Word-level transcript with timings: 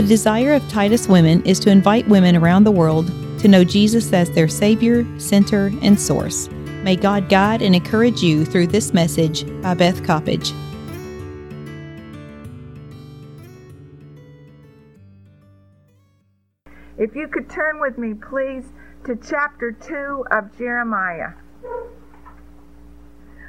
The 0.00 0.06
desire 0.06 0.54
of 0.54 0.66
Titus 0.66 1.08
Women 1.08 1.44
is 1.44 1.60
to 1.60 1.70
invite 1.70 2.08
women 2.08 2.34
around 2.34 2.64
the 2.64 2.70
world 2.70 3.08
to 3.38 3.48
know 3.48 3.64
Jesus 3.64 4.10
as 4.14 4.30
their 4.30 4.48
Savior, 4.48 5.04
Center, 5.20 5.70
and 5.82 6.00
Source. 6.00 6.48
May 6.82 6.96
God 6.96 7.28
guide 7.28 7.60
and 7.60 7.74
encourage 7.74 8.22
you 8.22 8.46
through 8.46 8.68
this 8.68 8.94
message 8.94 9.44
by 9.60 9.74
Beth 9.74 10.02
Coppedge. 10.02 10.54
If 16.96 17.14
you 17.14 17.28
could 17.28 17.50
turn 17.50 17.78
with 17.78 17.98
me, 17.98 18.14
please, 18.14 18.64
to 19.04 19.16
chapter 19.16 19.70
2 19.70 20.24
of 20.30 20.56
Jeremiah. 20.56 21.32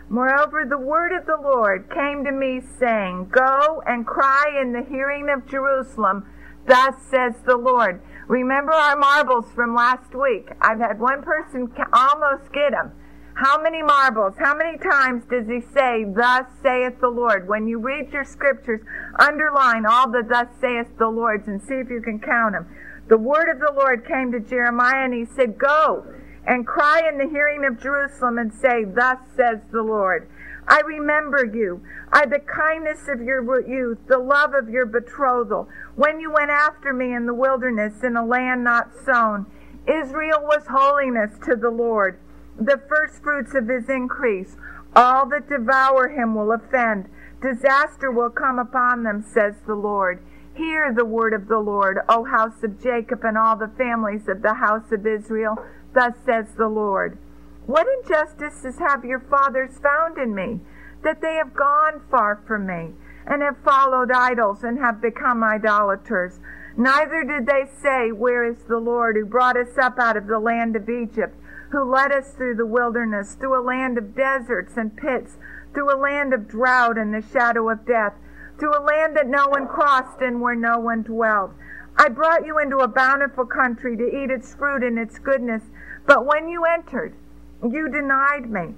Moreover, 0.09 0.66
the 0.68 0.77
word 0.77 1.18
of 1.18 1.26
the 1.26 1.40
Lord 1.41 1.90
came 1.90 2.26
to 2.26 2.31
me, 2.34 2.59
saying, 2.77 3.30
Go 3.30 3.81
and 3.88 4.05
cry 4.05 4.59
in 4.62 4.73
the 4.73 4.84
hearing 4.84 5.30
of 5.30 5.48
Jerusalem, 5.48 6.26
thus 6.68 6.96
says 7.10 7.36
the 7.46 7.58
Lord. 7.58 8.02
Remember 8.28 8.72
our 8.72 8.96
marbles 8.96 9.46
from 9.54 9.76
last 9.76 10.16
week. 10.16 10.50
I've 10.62 10.80
had 10.80 11.00
one 11.00 11.22
person 11.22 11.72
almost 11.94 12.52
get 12.54 12.72
them. 12.72 12.92
How 13.34 13.62
many 13.62 13.82
marbles? 13.82 14.36
How 14.38 14.56
many 14.56 14.78
times 14.78 15.24
does 15.26 15.48
he 15.48 15.62
say, 15.74 16.06
Thus 16.06 16.46
saith 16.62 17.00
the 17.00 17.10
Lord? 17.10 17.48
When 17.48 17.68
you 17.68 17.80
read 17.80 18.12
your 18.12 18.24
scriptures, 18.24 18.82
underline 19.20 19.86
all 19.86 20.10
the 20.10 20.24
Thus 20.28 20.48
saith 20.60 20.98
the 20.98 21.08
Lord's 21.08 21.48
and 21.48 21.62
see 21.62 21.76
if 21.76 21.90
you 21.90 22.02
can 22.02 22.20
count 22.20 22.54
them. 22.54 22.68
The 23.08 23.18
word 23.18 23.50
of 23.50 23.59
the 23.59 23.73
Lord 23.76 24.06
came 24.06 24.32
to 24.32 24.40
Jeremiah 24.40 25.06
and 25.06 25.14
he 25.14 25.26
said, 25.26 25.58
Go 25.58 26.06
and 26.46 26.68
cry 26.68 27.02
in 27.08 27.18
the 27.18 27.28
hearing 27.28 27.66
of 27.66 27.82
Jerusalem 27.82 28.38
and 28.38 28.54
say, 28.54 28.84
Thus 28.86 29.18
says 29.36 29.59
the 29.72 29.82
Lord. 29.82 30.30
I 30.68 30.82
remember 30.82 31.46
you. 31.46 31.82
I 32.12 32.26
the 32.26 32.40
kindness 32.40 33.08
of 33.08 33.22
your 33.22 33.68
youth, 33.68 33.98
the 34.08 34.20
love 34.20 34.54
of 34.54 34.70
your 34.70 34.86
betrothal, 34.86 35.68
when 35.95 36.20
you 36.20 36.31
went 36.31 36.52
after 36.52 36.94
me 36.94 37.14
in 37.14 37.26
the 37.26 37.34
wilderness 37.34 38.03
in 38.03 38.16
a 38.16 38.26
land 38.26 38.64
not 38.64 38.92
sown. 39.06 39.45
Israel 39.88 40.42
was 40.44 40.68
holiness 40.70 41.31
to 41.45 41.56
the 41.56 41.72
Lord, 41.72 42.20
the 42.59 42.80
firstfruits 42.88 43.56
of 43.56 43.68
his 43.68 43.90
increase. 43.90 44.56
All 44.95 45.26
that 45.30 45.50
devour 45.50 46.09
him 46.09 46.36
will 46.36 46.52
offend. 46.52 47.09
Disaster 47.42 48.12
will 48.12 48.30
come 48.30 48.59
upon 48.59 49.03
them, 49.03 49.23
says 49.23 49.56
the 49.66 49.75
Lord. 49.75 50.22
Hear 50.53 50.94
the 50.94 51.06
word 51.06 51.34
of 51.34 51.48
the 51.48 51.59
Lord, 51.59 52.00
O 52.08 52.25
house 52.25 52.62
of 52.62 52.81
Jacob 52.81 53.23
and 53.23 53.38
all 53.38 53.56
the 53.56 53.72
families 53.78 54.28
of 54.28 54.42
the 54.42 54.56
house 54.56 54.92
of 54.92 55.08
Israel. 55.08 55.58
Thus 55.94 56.14
says 56.25 56.53
the 56.58 56.68
Lord. 56.68 57.18
What 57.67 57.88
injustices 57.88 58.80
have 58.80 59.06
your 59.06 59.20
fathers 59.20 59.78
found 59.78 60.17
in 60.17 60.34
me, 60.34 60.62
that 61.04 61.22
they 61.22 61.36
have 61.36 61.54
gone 61.54 62.02
far 62.09 62.42
from 62.48 62.66
me, 62.66 62.94
and 63.26 63.42
have 63.42 63.58
followed 63.64 64.12
idols, 64.12 64.64
and 64.64 64.80
have 64.80 65.00
become 65.00 65.44
idolaters? 65.44 66.40
Neither 66.76 67.23
did 67.23 67.45
they 67.45 67.66
say, 67.66 68.12
Where 68.12 68.44
is 68.44 68.64
the 68.64 68.80
Lord 68.80 69.16
who 69.16 69.26
brought 69.26 69.58
us 69.58 69.78
up 69.78 70.00
out 70.00 70.18
of 70.18 70.28
the 70.28 70.40
land 70.40 70.76
of 70.76 70.90
Egypt, 70.90 71.36
who 71.70 71.84
led 71.84 72.12
us 72.12 72.34
through 72.34 72.56
the 72.56 72.66
wilderness, 72.66 73.36
through 73.36 73.59
a 73.59 73.62
land 73.62 73.98
of 73.98 74.16
deserts 74.16 74.75
and 74.75 74.96
pits, 74.98 75.38
through 75.73 75.94
a 75.94 76.02
land 76.02 76.34
of 76.34 76.48
drought 76.48 76.98
and 76.98 77.14
the 77.14 77.22
shadow 77.22 77.70
of 77.70 77.86
death, 77.86 78.14
through 78.58 78.75
a 78.75 78.81
land 78.81 79.16
that 79.16 79.28
no 79.28 79.48
one 79.48 79.68
crossed 79.68 80.22
and 80.22 80.42
where 80.42 80.56
no 80.56 80.80
one 80.80 81.03
dwelt? 81.03 81.52
I 81.96 82.09
brought 82.09 82.46
you 82.46 82.58
into 82.58 82.78
a 82.80 82.88
bountiful 82.88 83.46
country 83.46 83.96
to 83.98 84.03
eat 84.03 84.31
its 84.31 84.56
fruit 84.56 84.81
and 84.81 84.98
its 84.98 85.20
goodness 85.20 85.64
but 86.06 86.25
when 86.25 86.48
you 86.48 86.66
entered, 86.66 87.14
you 87.64 87.90
denied 87.90 88.50
me. 88.50 88.73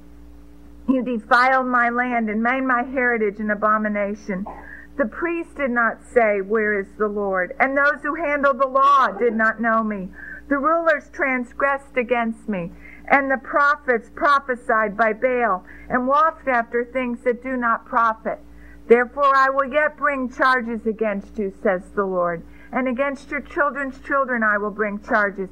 You 0.87 1.03
defiled 1.03 1.67
my 1.67 1.89
land 1.89 2.29
and 2.29 2.43
made 2.43 2.61
my 2.61 2.83
heritage 2.83 3.39
an 3.39 3.51
abomination. 3.51 4.45
The 4.97 5.05
priests 5.05 5.53
did 5.55 5.71
not 5.71 6.03
say, 6.13 6.41
Where 6.41 6.77
is 6.79 6.87
the 6.97 7.07
Lord? 7.07 7.55
And 7.59 7.77
those 7.77 8.01
who 8.03 8.15
handled 8.15 8.59
the 8.59 8.67
law 8.67 9.07
did 9.07 9.33
not 9.33 9.61
know 9.61 9.83
me. 9.83 10.09
The 10.49 10.57
rulers 10.57 11.09
transgressed 11.11 11.95
against 11.95 12.49
me, 12.49 12.71
and 13.07 13.31
the 13.31 13.37
prophets 13.37 14.09
prophesied 14.13 14.97
by 14.97 15.13
Baal, 15.13 15.63
and 15.89 16.07
walked 16.07 16.47
after 16.47 16.83
things 16.83 17.21
that 17.23 17.41
do 17.41 17.55
not 17.55 17.85
profit. 17.85 18.39
Therefore 18.87 19.35
I 19.35 19.49
will 19.49 19.71
yet 19.71 19.97
bring 19.97 20.29
charges 20.29 20.85
against 20.85 21.37
you, 21.39 21.53
says 21.63 21.81
the 21.95 22.05
Lord, 22.05 22.43
and 22.71 22.87
against 22.87 23.31
your 23.31 23.41
children's 23.41 23.99
children 24.01 24.43
I 24.43 24.57
will 24.57 24.71
bring 24.71 24.99
charges 24.99 25.49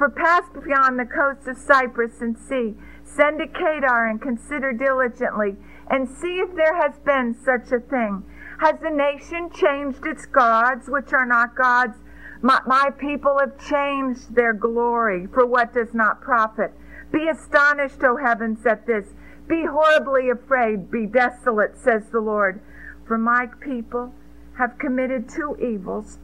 for 0.00 0.08
pass 0.08 0.44
beyond 0.64 0.98
the 0.98 1.04
coasts 1.04 1.46
of 1.46 1.58
Cyprus 1.58 2.22
and 2.22 2.34
see, 2.34 2.74
send 3.04 3.38
to 3.38 3.46
Kedar 3.46 4.06
and 4.06 4.18
consider 4.18 4.72
diligently, 4.72 5.56
and 5.90 6.08
see 6.08 6.40
if 6.40 6.56
there 6.56 6.74
has 6.74 6.98
been 7.04 7.36
such 7.44 7.70
a 7.70 7.80
thing. 7.80 8.24
Has 8.60 8.76
the 8.80 8.88
nation 8.88 9.50
changed 9.50 10.06
its 10.06 10.24
gods, 10.24 10.88
which 10.88 11.12
are 11.12 11.26
not 11.26 11.54
gods? 11.54 11.98
My, 12.40 12.62
my 12.66 12.88
people 12.96 13.38
have 13.40 13.58
changed 13.68 14.34
their 14.34 14.54
glory 14.54 15.26
for 15.26 15.44
what 15.44 15.74
does 15.74 15.92
not 15.92 16.22
profit. 16.22 16.72
Be 17.12 17.28
astonished, 17.28 18.02
O 18.02 18.16
heavens, 18.16 18.64
at 18.64 18.86
this. 18.86 19.12
Be 19.48 19.66
horribly 19.66 20.30
afraid, 20.30 20.90
be 20.90 21.04
desolate, 21.04 21.76
says 21.76 22.08
the 22.10 22.20
Lord. 22.20 22.62
For 23.06 23.18
my 23.18 23.48
people 23.60 24.14
have 24.56 24.78
committed 24.78 25.28
two 25.28 25.58
evils. 25.60 26.16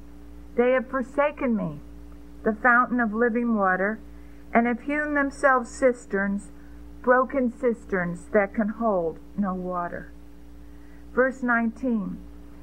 They 0.56 0.70
have 0.70 0.88
forsaken 0.88 1.54
me 1.54 1.80
the 2.46 2.56
fountain 2.62 3.00
of 3.00 3.12
living 3.12 3.56
water, 3.56 3.98
and 4.54 4.68
have 4.68 4.82
hewn 4.82 5.14
themselves 5.14 5.68
cisterns, 5.68 6.52
broken 7.02 7.50
cisterns 7.50 8.26
that 8.32 8.54
can 8.54 8.68
hold 8.68 9.18
no 9.36 9.52
water. 9.52 10.12
Verse 11.12 11.42
19 11.42 12.16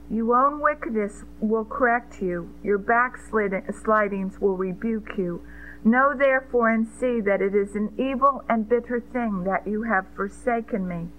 You 0.10 0.34
own 0.34 0.62
wickedness 0.62 1.26
will 1.42 1.66
correct 1.66 2.22
you, 2.22 2.50
your 2.64 2.78
backslidings 2.78 4.40
will 4.40 4.56
rebuke 4.56 5.18
you. 5.18 5.42
Know 5.84 6.14
therefore 6.18 6.70
and 6.70 6.88
see 6.88 7.20
that 7.20 7.42
it 7.42 7.54
is 7.54 7.76
an 7.76 7.94
evil 7.98 8.42
and 8.48 8.70
bitter 8.70 9.02
thing 9.02 9.44
that 9.44 9.68
you 9.68 9.84
have 9.84 10.06
forsaken 10.16 10.88
me, 10.88 11.10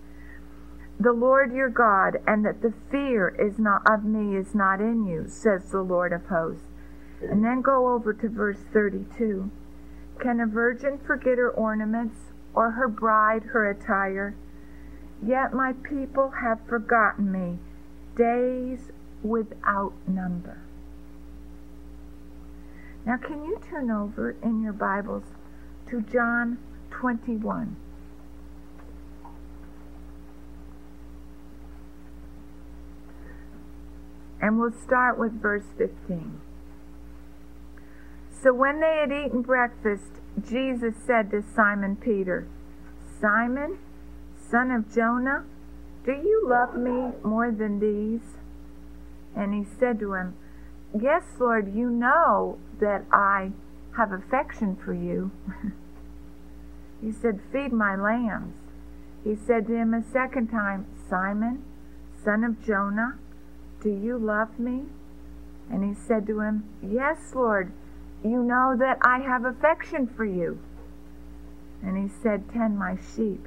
the 0.98 1.12
Lord 1.12 1.52
your 1.52 1.68
God, 1.68 2.16
and 2.26 2.46
that 2.46 2.62
the 2.62 2.72
fear 2.90 3.28
is 3.28 3.58
not 3.58 3.82
of 3.84 4.04
me 4.04 4.34
is 4.34 4.54
not 4.54 4.80
in 4.80 5.04
you, 5.04 5.26
says 5.28 5.70
the 5.70 5.82
Lord 5.82 6.14
of 6.14 6.24
hosts. 6.28 6.64
And 7.22 7.44
then 7.44 7.62
go 7.62 7.94
over 7.94 8.12
to 8.12 8.28
verse 8.28 8.58
32. 8.72 9.50
Can 10.20 10.40
a 10.40 10.46
virgin 10.46 10.98
forget 10.98 11.38
her 11.38 11.50
ornaments, 11.50 12.16
or 12.54 12.72
her 12.72 12.88
bride 12.88 13.44
her 13.52 13.68
attire? 13.68 14.34
Yet 15.24 15.52
my 15.52 15.72
people 15.72 16.34
have 16.42 16.60
forgotten 16.68 17.32
me, 17.32 17.58
days 18.16 18.90
without 19.22 19.94
number. 20.06 20.58
Now, 23.06 23.16
can 23.16 23.44
you 23.44 23.60
turn 23.68 23.90
over 23.90 24.36
in 24.42 24.62
your 24.62 24.72
Bibles 24.72 25.24
to 25.90 26.00
John 26.00 26.58
21? 26.90 27.76
And 34.40 34.58
we'll 34.58 34.72
start 34.72 35.18
with 35.18 35.40
verse 35.40 35.64
15. 35.76 36.40
So 38.44 38.52
when 38.52 38.80
they 38.80 38.98
had 39.00 39.10
eaten 39.10 39.40
breakfast, 39.40 40.20
Jesus 40.46 40.94
said 41.06 41.30
to 41.30 41.42
Simon 41.56 41.96
Peter, 41.96 42.46
Simon, 43.18 43.78
son 44.36 44.70
of 44.70 44.94
Jonah, 44.94 45.46
do 46.04 46.12
you 46.12 46.46
love 46.46 46.76
me 46.76 47.12
more 47.24 47.50
than 47.50 47.80
these? 47.80 48.36
And 49.34 49.54
he 49.54 49.64
said 49.64 49.98
to 50.00 50.12
him, 50.12 50.34
Yes, 50.94 51.22
Lord, 51.40 51.74
you 51.74 51.88
know 51.88 52.58
that 52.80 53.06
I 53.10 53.52
have 53.96 54.12
affection 54.12 54.76
for 54.76 54.92
you. 54.92 55.30
he 57.00 57.10
said, 57.10 57.40
Feed 57.50 57.72
my 57.72 57.96
lambs. 57.96 58.52
He 59.24 59.34
said 59.34 59.66
to 59.68 59.74
him 59.74 59.94
a 59.94 60.04
second 60.12 60.48
time, 60.48 60.84
Simon, 61.08 61.64
son 62.22 62.44
of 62.44 62.62
Jonah, 62.62 63.18
do 63.82 63.88
you 63.88 64.18
love 64.18 64.58
me? 64.58 64.82
And 65.70 65.82
he 65.82 65.94
said 65.94 66.26
to 66.26 66.40
him, 66.40 66.68
Yes, 66.82 67.32
Lord, 67.34 67.72
you 68.24 68.42
know 68.42 68.74
that 68.78 68.98
I 69.02 69.18
have 69.18 69.44
affection 69.44 70.06
for 70.06 70.24
you. 70.24 70.58
And 71.82 71.98
he 71.98 72.08
said, 72.22 72.50
Tend 72.50 72.78
my 72.78 72.96
sheep. 73.14 73.46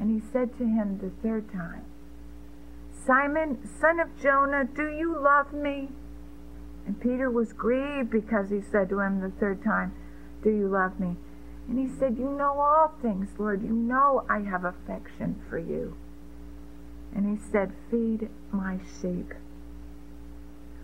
And 0.00 0.10
he 0.10 0.26
said 0.32 0.56
to 0.58 0.64
him 0.64 0.98
the 0.98 1.10
third 1.22 1.52
time, 1.52 1.84
Simon, 3.06 3.58
son 3.78 4.00
of 4.00 4.08
Jonah, 4.20 4.64
do 4.64 4.88
you 4.88 5.16
love 5.16 5.52
me? 5.52 5.90
And 6.86 7.00
Peter 7.00 7.30
was 7.30 7.52
grieved 7.52 8.10
because 8.10 8.50
he 8.50 8.60
said 8.60 8.88
to 8.88 9.00
him 9.00 9.20
the 9.20 9.30
third 9.30 9.62
time, 9.62 9.94
Do 10.42 10.50
you 10.50 10.68
love 10.68 10.98
me? 10.98 11.16
And 11.68 11.78
he 11.78 11.98
said, 11.98 12.16
You 12.16 12.30
know 12.30 12.58
all 12.58 12.94
things, 13.02 13.28
Lord. 13.38 13.62
You 13.62 13.72
know 13.72 14.24
I 14.30 14.40
have 14.40 14.64
affection 14.64 15.42
for 15.48 15.58
you. 15.58 15.96
And 17.14 17.26
he 17.28 17.44
said, 17.50 17.72
Feed 17.90 18.30
my 18.52 18.78
sheep. 19.00 19.34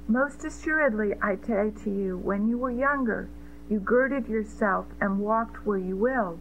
Most 0.08 0.44
assuredly, 0.44 1.14
I 1.22 1.36
say 1.36 1.72
to 1.84 1.90
you, 1.90 2.18
when 2.18 2.48
you 2.48 2.58
were 2.58 2.70
younger, 2.70 3.28
you 3.68 3.78
girded 3.78 4.28
yourself 4.28 4.86
and 5.00 5.20
walked 5.20 5.64
where 5.64 5.78
you 5.78 5.96
willed. 5.96 6.40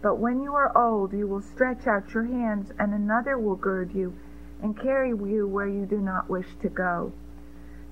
But 0.00 0.16
when 0.16 0.40
you 0.40 0.54
are 0.54 0.76
old, 0.76 1.12
you 1.12 1.26
will 1.26 1.42
stretch 1.42 1.86
out 1.86 2.14
your 2.14 2.24
hands, 2.24 2.72
and 2.78 2.92
another 2.92 3.38
will 3.38 3.56
gird 3.56 3.94
you 3.94 4.14
and 4.62 4.78
carry 4.78 5.10
you 5.10 5.46
where 5.46 5.68
you 5.68 5.84
do 5.84 5.98
not 5.98 6.30
wish 6.30 6.54
to 6.62 6.68
go. 6.68 7.12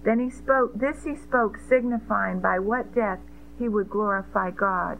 Then 0.05 0.21
he 0.21 0.31
spoke, 0.31 0.79
this 0.79 1.05
he 1.05 1.15
spoke, 1.15 1.59
signifying 1.59 2.41
by 2.41 2.59
what 2.59 2.95
death 2.95 3.19
he 3.59 3.69
would 3.69 3.91
glorify 3.91 4.51
God. 4.51 4.99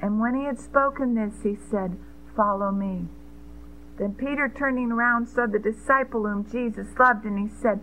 And 0.00 0.20
when 0.20 0.34
he 0.34 0.44
had 0.44 0.58
spoken 0.58 1.14
this, 1.14 1.42
he 1.42 1.54
said, 1.54 1.96
Follow 2.34 2.70
me. 2.70 3.06
Then 3.98 4.14
Peter, 4.14 4.48
turning 4.48 4.92
round, 4.92 5.28
saw 5.28 5.46
the 5.46 5.58
disciple 5.58 6.26
whom 6.26 6.50
Jesus 6.50 6.88
loved, 6.98 7.24
and 7.24 7.38
he 7.38 7.54
said, 7.54 7.80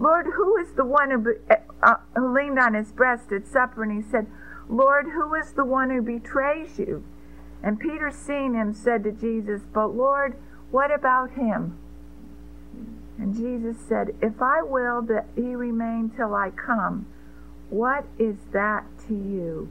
Lord, 0.00 0.26
who 0.34 0.56
is 0.56 0.72
the 0.72 0.84
one 0.84 1.10
who, 1.10 1.34
uh, 1.82 1.96
who 2.16 2.34
leaned 2.34 2.58
on 2.58 2.72
his 2.72 2.90
breast 2.90 3.30
at 3.32 3.46
supper? 3.46 3.82
And 3.82 3.92
he 3.92 4.10
said, 4.10 4.26
Lord, 4.66 5.08
who 5.12 5.34
is 5.34 5.52
the 5.52 5.64
one 5.64 5.90
who 5.90 6.00
betrays 6.00 6.78
you? 6.78 7.04
And 7.62 7.78
Peter, 7.78 8.10
seeing 8.10 8.54
him, 8.54 8.72
said 8.72 9.04
to 9.04 9.12
Jesus, 9.12 9.60
But 9.74 9.88
Lord, 9.88 10.36
what 10.70 10.90
about 10.90 11.32
him? 11.32 11.76
And 13.18 13.36
Jesus 13.36 13.76
said, 13.86 14.14
If 14.22 14.40
I 14.40 14.62
will 14.62 15.02
that 15.02 15.26
he 15.36 15.54
remain 15.54 16.10
till 16.16 16.34
I 16.34 16.48
come, 16.48 17.04
what 17.68 18.06
is 18.18 18.36
that 18.52 18.84
to 19.06 19.14
you? 19.14 19.68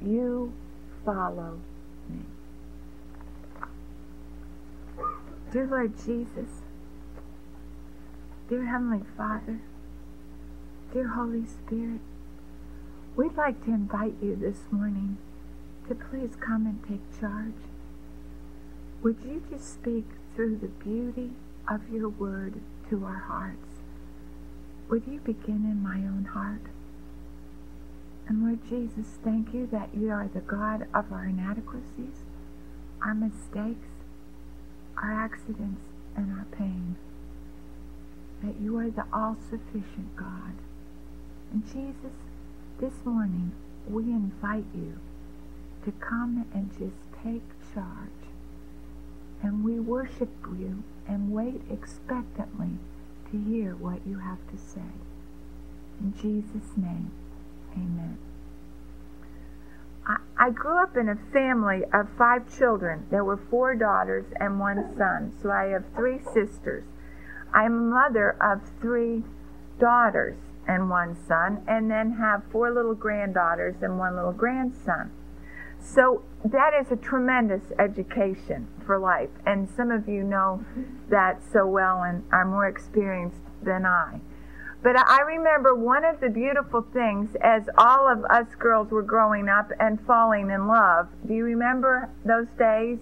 You 0.00 0.54
follow 1.04 1.58
me. 2.08 2.20
Dear 5.52 5.66
Lord 5.66 5.92
Jesus, 5.98 6.62
dear 8.48 8.64
Heavenly 8.64 9.04
Father, 9.14 9.60
dear 10.94 11.08
Holy 11.08 11.44
Spirit, 11.44 12.00
we'd 13.14 13.36
like 13.36 13.62
to 13.66 13.70
invite 13.70 14.14
you 14.22 14.36
this 14.36 14.60
morning 14.70 15.18
to 15.86 15.94
please 15.94 16.30
come 16.40 16.64
and 16.64 16.82
take 16.88 17.20
charge. 17.20 17.60
Would 19.02 19.18
you 19.22 19.42
just 19.50 19.74
speak 19.74 20.06
through 20.34 20.56
the 20.56 20.68
beauty 20.68 21.32
of 21.68 21.90
your 21.92 22.08
word 22.08 22.54
to 22.88 23.04
our 23.04 23.22
hearts? 23.28 23.82
Would 24.88 25.02
you 25.06 25.20
begin 25.20 25.66
in 25.66 25.82
my 25.82 25.98
own 25.98 26.30
heart? 26.32 26.62
And 28.26 28.44
Lord 28.44 28.60
Jesus, 28.66 29.18
thank 29.22 29.52
you 29.52 29.68
that 29.72 29.90
you 29.94 30.10
are 30.10 30.30
the 30.32 30.40
God 30.40 30.86
of 30.94 31.12
our 31.12 31.26
inadequacies, 31.26 32.24
our 33.04 33.14
mistakes, 33.14 33.88
our 34.96 35.12
accidents, 35.12 35.82
and 36.16 36.32
our 36.32 36.46
pain. 36.56 36.96
That 38.42 38.60
you 38.60 38.78
are 38.78 38.90
the 38.90 39.04
all-sufficient 39.12 40.16
God. 40.16 40.54
And 41.52 41.66
Jesus, 41.66 42.16
this 42.80 43.04
morning 43.04 43.52
we 43.88 44.04
invite 44.04 44.66
you 44.74 44.98
to 45.84 45.92
come 45.92 46.46
and 46.54 46.70
just 46.78 47.02
take 47.24 47.42
charge. 47.74 48.30
And 49.42 49.64
we 49.64 49.80
worship 49.80 50.28
you 50.58 50.82
and 51.06 51.32
wait 51.32 51.62
expectantly 51.70 52.78
to 53.30 53.38
hear 53.38 53.74
what 53.74 54.00
you 54.06 54.18
have 54.18 54.38
to 54.50 54.58
say. 54.58 54.92
In 56.00 56.12
Jesus' 56.14 56.76
name, 56.76 57.10
amen. 57.72 58.18
I, 60.06 60.18
I 60.38 60.50
grew 60.50 60.82
up 60.82 60.96
in 60.96 61.08
a 61.08 61.16
family 61.32 61.82
of 61.92 62.08
five 62.16 62.56
children. 62.56 63.06
There 63.10 63.24
were 63.24 63.36
four 63.36 63.74
daughters 63.74 64.26
and 64.38 64.60
one 64.60 64.94
son, 64.96 65.32
so 65.42 65.50
I 65.50 65.66
have 65.66 65.84
three 65.96 66.20
sisters. 66.32 66.84
I'm 67.52 67.72
a 67.72 67.80
mother 67.80 68.36
of 68.40 68.60
three 68.80 69.24
daughters 69.78 70.36
and 70.66 70.90
one 70.90 71.16
son, 71.26 71.62
and 71.66 71.90
then 71.90 72.12
have 72.12 72.42
four 72.52 72.70
little 72.70 72.94
granddaughters 72.94 73.76
and 73.80 73.98
one 73.98 74.16
little 74.16 74.32
grandson. 74.32 75.10
So 75.80 76.22
that 76.44 76.74
is 76.74 76.92
a 76.92 76.96
tremendous 76.96 77.72
education 77.78 78.68
for 78.84 78.98
life. 78.98 79.30
And 79.46 79.68
some 79.70 79.90
of 79.90 80.08
you 80.08 80.22
know 80.22 80.64
that 81.08 81.40
so 81.52 81.66
well 81.66 82.02
and 82.02 82.24
are 82.32 82.44
more 82.44 82.66
experienced 82.66 83.40
than 83.62 83.86
I. 83.86 84.20
But 84.82 84.96
I 84.98 85.22
remember 85.22 85.74
one 85.74 86.04
of 86.04 86.20
the 86.20 86.28
beautiful 86.28 86.82
things 86.92 87.34
as 87.40 87.68
all 87.76 88.06
of 88.06 88.24
us 88.26 88.54
girls 88.58 88.90
were 88.90 89.02
growing 89.02 89.48
up 89.48 89.72
and 89.80 90.00
falling 90.06 90.50
in 90.50 90.68
love. 90.68 91.08
Do 91.26 91.34
you 91.34 91.44
remember 91.44 92.10
those 92.24 92.46
days? 92.58 92.98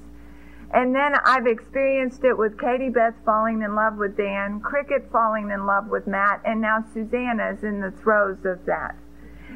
And 0.73 0.95
then 0.95 1.15
I've 1.25 1.47
experienced 1.47 2.25
it 2.25 2.37
with 2.37 2.59
Katie 2.59 2.89
Beth 2.89 3.15
falling 3.25 3.63
in 3.63 3.75
love 3.75 3.97
with 3.97 4.17
Dan, 4.17 4.61
Cricket 4.61 5.09
falling 5.13 5.51
in 5.51 5.65
love 5.65 5.87
with 5.89 6.07
Matt, 6.07 6.41
and 6.45 6.61
now 6.61 6.85
Susanna 6.93 7.53
is 7.53 7.63
in 7.63 7.81
the 7.81 7.93
throes 7.93 8.45
of 8.45 8.65
that. 8.67 8.97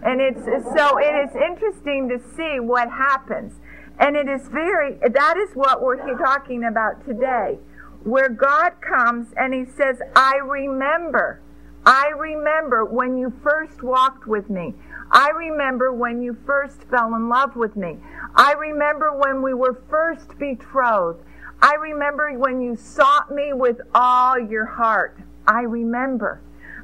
And 0.03 0.21
it's 0.21 0.45
so 0.45 0.99
it 0.99 1.29
is 1.29 1.37
interesting 1.37 2.09
to 2.09 2.19
see 2.37 2.61
what 2.61 2.89
happens. 2.91 3.55
And 3.99 4.17
it 4.17 4.29
is 4.29 4.49
very 4.49 4.95
that 4.95 5.37
is 5.37 5.55
what 5.55 5.83
we're 5.83 6.17
talking 6.17 6.65
about 6.65 7.05
today. 7.05 7.59
Where 8.05 8.31
God 8.31 8.81
comes 8.81 9.35
and 9.37 9.53
he 9.53 9.67
says, 9.67 10.01
"I 10.17 10.37
remember. 10.37 11.41
I 11.87 12.09
remember 12.17 12.85
when 12.85 13.17
you 13.17 13.33
first 13.43 13.83
walked 13.83 14.27
with 14.27 14.51
me. 14.51 14.75
I 15.11 15.31
remember 15.31 15.93
when 15.93 16.23
you 16.23 16.37
first 16.47 16.83
fell 16.85 17.15
in 17.15 17.29
love 17.29 17.57
with 17.57 17.75
me. 17.75 17.97
I 18.37 18.53
remember 18.53 19.17
when 19.17 19.43
we 19.43 19.55
were 19.55 19.83
first 19.89 20.39
betrothed. 20.39 21.25
I 21.63 21.75
remember 21.75 22.33
when 22.39 22.61
you 22.61 22.77
sought 22.77 23.31
me 23.31 23.53
with 23.53 23.81
all 23.95 24.39
your 24.39 24.67
heart. 24.67 25.19
I 25.47 25.63
remember. 25.63 26.41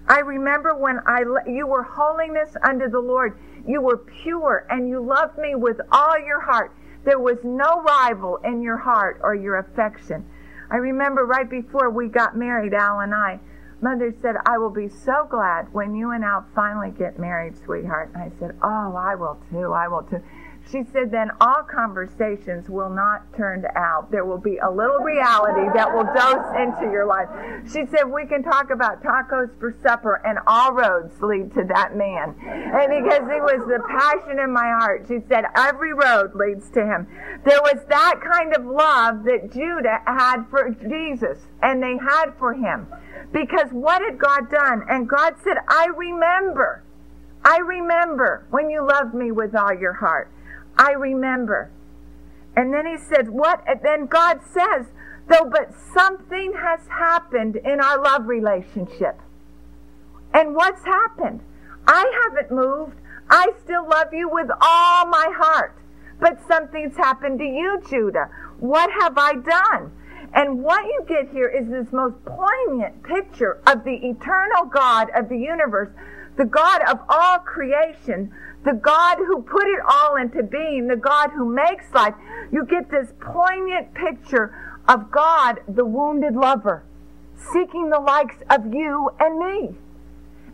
I 0.08 0.20
remember 0.20 0.74
when 0.74 1.00
I 1.06 1.22
you 1.46 1.66
were 1.66 1.82
holiness 1.82 2.56
unto 2.62 2.88
the 2.88 3.00
Lord. 3.00 3.38
You 3.66 3.80
were 3.80 3.98
pure 3.98 4.66
and 4.70 4.88
you 4.88 5.00
loved 5.00 5.38
me 5.38 5.54
with 5.54 5.80
all 5.90 6.18
your 6.18 6.40
heart. 6.40 6.72
There 7.04 7.18
was 7.18 7.38
no 7.44 7.82
rival 7.82 8.38
in 8.44 8.62
your 8.62 8.76
heart 8.76 9.20
or 9.22 9.34
your 9.34 9.58
affection. 9.58 10.24
I 10.70 10.76
remember 10.76 11.24
right 11.24 11.48
before 11.48 11.90
we 11.90 12.08
got 12.08 12.36
married, 12.36 12.74
Al 12.74 13.00
and 13.00 13.14
I, 13.14 13.38
Mother 13.80 14.14
said, 14.22 14.36
I 14.46 14.58
will 14.58 14.70
be 14.70 14.88
so 14.88 15.26
glad 15.30 15.72
when 15.72 15.94
you 15.94 16.10
and 16.10 16.24
Al 16.24 16.46
finally 16.54 16.90
get 16.90 17.18
married, 17.18 17.56
sweetheart. 17.64 18.10
And 18.14 18.22
I 18.22 18.32
said, 18.40 18.56
Oh, 18.62 18.96
I 18.96 19.14
will 19.14 19.38
too. 19.50 19.72
I 19.72 19.88
will 19.88 20.02
too. 20.02 20.22
She 20.70 20.82
said, 20.92 21.12
then 21.12 21.30
all 21.40 21.62
conversations 21.62 22.68
will 22.68 22.90
not 22.90 23.22
turn 23.36 23.64
out. 23.76 24.10
There 24.10 24.24
will 24.24 24.38
be 24.38 24.58
a 24.58 24.68
little 24.68 24.98
reality 24.98 25.70
that 25.74 25.94
will 25.94 26.04
dose 26.04 26.50
into 26.58 26.90
your 26.90 27.06
life. 27.06 27.28
She 27.72 27.86
said, 27.86 28.10
we 28.10 28.26
can 28.26 28.42
talk 28.42 28.70
about 28.70 29.00
tacos 29.00 29.56
for 29.60 29.76
supper 29.80 30.20
and 30.26 30.40
all 30.46 30.72
roads 30.72 31.22
lead 31.22 31.54
to 31.54 31.62
that 31.64 31.96
man. 31.96 32.34
And 32.42 33.04
because 33.04 33.22
it 33.30 33.42
was 33.42 33.64
the 33.68 33.80
passion 33.88 34.40
in 34.40 34.52
my 34.52 34.66
heart, 34.80 35.06
she 35.06 35.20
said, 35.28 35.44
every 35.54 35.92
road 35.92 36.34
leads 36.34 36.68
to 36.70 36.84
him. 36.84 37.06
There 37.44 37.62
was 37.62 37.84
that 37.88 38.20
kind 38.20 38.56
of 38.56 38.66
love 38.66 39.22
that 39.22 39.52
Judah 39.52 40.00
had 40.04 40.46
for 40.50 40.70
Jesus 40.70 41.46
and 41.62 41.80
they 41.80 41.96
had 41.96 42.32
for 42.40 42.54
him. 42.54 42.88
Because 43.32 43.70
what 43.70 44.02
had 44.02 44.18
God 44.18 44.50
done? 44.50 44.84
And 44.88 45.08
God 45.08 45.34
said, 45.44 45.58
I 45.68 45.86
remember. 45.96 46.82
I 47.44 47.58
remember 47.58 48.44
when 48.50 48.68
you 48.68 48.84
loved 48.84 49.14
me 49.14 49.30
with 49.30 49.54
all 49.54 49.72
your 49.72 49.92
heart. 49.92 50.28
I 50.78 50.92
remember. 50.92 51.70
And 52.56 52.72
then 52.72 52.86
he 52.86 52.96
said, 52.96 53.28
What? 53.28 53.62
And 53.66 53.80
then 53.82 54.06
God 54.06 54.40
says, 54.52 54.86
Though, 55.28 55.50
but 55.50 55.74
something 55.92 56.54
has 56.56 56.80
happened 56.88 57.56
in 57.56 57.80
our 57.80 58.02
love 58.02 58.26
relationship. 58.26 59.20
And 60.32 60.54
what's 60.54 60.84
happened? 60.84 61.40
I 61.86 62.24
haven't 62.24 62.54
moved. 62.54 62.96
I 63.28 63.50
still 63.64 63.88
love 63.88 64.12
you 64.12 64.28
with 64.28 64.48
all 64.60 65.06
my 65.06 65.32
heart. 65.36 65.76
But 66.20 66.38
something's 66.48 66.96
happened 66.96 67.38
to 67.40 67.44
you, 67.44 67.82
Judah. 67.88 68.30
What 68.58 68.90
have 69.00 69.18
I 69.18 69.34
done? 69.34 69.92
And 70.32 70.62
what 70.62 70.84
you 70.84 71.04
get 71.08 71.30
here 71.30 71.48
is 71.48 71.68
this 71.68 71.92
most 71.92 72.16
poignant 72.24 73.02
picture 73.02 73.60
of 73.66 73.84
the 73.84 73.94
eternal 73.94 74.66
God 74.70 75.08
of 75.14 75.28
the 75.28 75.38
universe, 75.38 75.90
the 76.36 76.44
God 76.44 76.82
of 76.82 77.00
all 77.08 77.38
creation, 77.38 78.32
the 78.64 78.72
God 78.72 79.18
who 79.18 79.42
put 79.42 79.66
it 79.66 79.80
all 79.88 80.16
into 80.16 80.42
being, 80.42 80.88
the 80.88 80.96
God 80.96 81.30
who 81.30 81.44
makes 81.52 81.92
life, 81.94 82.14
you 82.50 82.64
get 82.64 82.90
this 82.90 83.12
poignant 83.20 83.94
picture 83.94 84.54
of 84.88 85.10
God, 85.10 85.60
the 85.68 85.84
wounded 85.84 86.34
lover, 86.34 86.84
seeking 87.52 87.90
the 87.90 88.00
likes 88.00 88.36
of 88.50 88.72
you 88.72 89.10
and 89.20 89.38
me. 89.38 89.76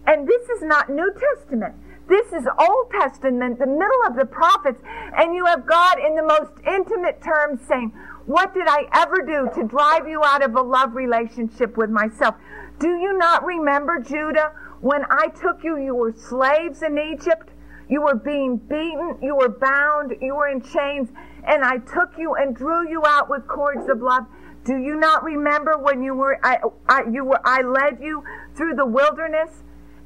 And 0.06 0.26
this 0.26 0.48
is 0.50 0.62
not 0.62 0.90
New 0.90 1.12
Testament. 1.12 1.74
This 2.08 2.32
is 2.32 2.46
Old 2.58 2.90
Testament, 2.90 3.58
the 3.58 3.66
middle 3.66 4.02
of 4.06 4.16
the 4.16 4.26
prophets, 4.26 4.82
and 5.16 5.34
you 5.34 5.46
have 5.46 5.64
God 5.66 5.98
in 5.98 6.16
the 6.16 6.22
most 6.22 6.52
intimate 6.66 7.22
terms 7.22 7.60
saying, 7.66 7.92
What 8.26 8.52
did 8.52 8.66
I 8.66 8.86
ever 8.92 9.22
do 9.24 9.48
to 9.54 9.68
drive 9.68 10.08
you 10.08 10.22
out 10.24 10.44
of 10.44 10.56
a 10.56 10.60
love 10.60 10.94
relationship 10.94 11.76
with 11.76 11.90
myself? 11.90 12.34
Do 12.80 12.88
you 12.88 13.16
not 13.16 13.44
remember, 13.44 14.00
Judah, 14.00 14.52
when 14.80 15.04
I 15.08 15.28
took 15.28 15.62
you, 15.62 15.78
you 15.78 15.94
were 15.94 16.12
slaves 16.12 16.82
in 16.82 16.98
Egypt? 16.98 17.51
You 17.92 18.00
were 18.00 18.14
being 18.14 18.56
beaten. 18.56 19.18
You 19.20 19.36
were 19.36 19.50
bound. 19.50 20.16
You 20.22 20.34
were 20.34 20.48
in 20.48 20.62
chains. 20.62 21.10
And 21.46 21.62
I 21.62 21.76
took 21.76 22.16
you 22.16 22.34
and 22.36 22.56
drew 22.56 22.88
you 22.88 23.02
out 23.04 23.28
with 23.28 23.46
cords 23.46 23.86
of 23.90 24.00
love. 24.00 24.24
Do 24.64 24.78
you 24.78 24.96
not 24.96 25.22
remember 25.22 25.76
when 25.76 26.02
you 26.02 26.14
were, 26.14 26.38
I, 26.42 26.56
I, 26.88 27.02
you 27.12 27.22
were, 27.22 27.40
I 27.44 27.60
led 27.60 28.00
you 28.00 28.24
through 28.56 28.76
the 28.76 28.86
wilderness 28.86 29.50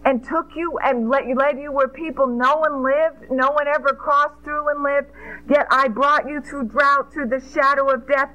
and 0.04 0.24
took 0.24 0.56
you 0.56 0.80
and 0.82 1.08
led, 1.08 1.28
led 1.36 1.60
you 1.60 1.70
where 1.70 1.86
people 1.86 2.26
no 2.26 2.56
one 2.56 2.82
lived, 2.82 3.30
no 3.30 3.52
one 3.52 3.68
ever 3.68 3.94
crossed 3.94 4.42
through 4.42 4.68
and 4.68 4.82
lived. 4.82 5.06
Yet 5.48 5.68
I 5.70 5.86
brought 5.86 6.28
you 6.28 6.40
through 6.40 6.64
drought, 6.70 7.12
through 7.12 7.28
the 7.28 7.40
shadow 7.54 7.88
of 7.88 8.08
death. 8.08 8.30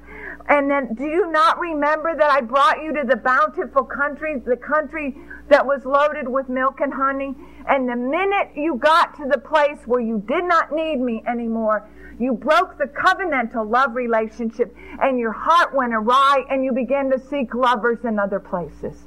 And 0.48 0.70
then 0.70 0.94
do 0.94 1.04
you 1.04 1.30
not 1.30 1.58
remember 1.58 2.16
that 2.16 2.30
I 2.30 2.40
brought 2.40 2.82
you 2.82 2.94
to 2.94 3.04
the 3.06 3.16
bountiful 3.16 3.84
country, 3.84 4.38
the 4.38 4.56
country 4.56 5.14
that 5.50 5.66
was 5.66 5.84
loaded 5.84 6.26
with 6.26 6.48
milk 6.48 6.80
and 6.80 6.94
honey? 6.94 7.34
And 7.68 7.88
the 7.88 7.96
minute 7.96 8.50
you 8.56 8.76
got 8.76 9.16
to 9.16 9.28
the 9.30 9.38
place 9.38 9.78
where 9.86 10.00
you 10.00 10.22
did 10.26 10.44
not 10.44 10.72
need 10.72 10.96
me 10.96 11.22
anymore, 11.26 11.88
you 12.18 12.34
broke 12.34 12.78
the 12.78 12.86
covenantal 12.86 13.68
love 13.68 13.94
relationship 13.94 14.74
and 15.00 15.18
your 15.18 15.32
heart 15.32 15.74
went 15.74 15.94
awry 15.94 16.44
and 16.50 16.64
you 16.64 16.72
began 16.72 17.10
to 17.10 17.18
seek 17.18 17.54
lovers 17.54 18.04
in 18.04 18.18
other 18.18 18.40
places. 18.40 19.04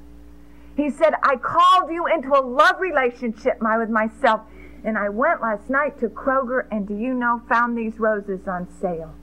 He 0.76 0.90
said, 0.90 1.14
I 1.24 1.38
called 1.38 1.92
you 1.92 2.06
into 2.08 2.30
a 2.30 2.42
love 2.42 2.80
relationship 2.80 3.58
with 3.62 3.90
myself. 3.90 4.42
And 4.84 4.98
I 4.98 5.10
went 5.10 5.42
last 5.42 5.70
night 5.70 6.00
to 6.00 6.10
Kroger 6.10 6.68
and 6.72 6.88
do 6.88 6.96
you 6.96 7.14
know, 7.14 7.42
found 7.50 7.78
these 7.78 7.98
roses 7.98 8.48
on 8.48 8.68
sale. 8.82 9.14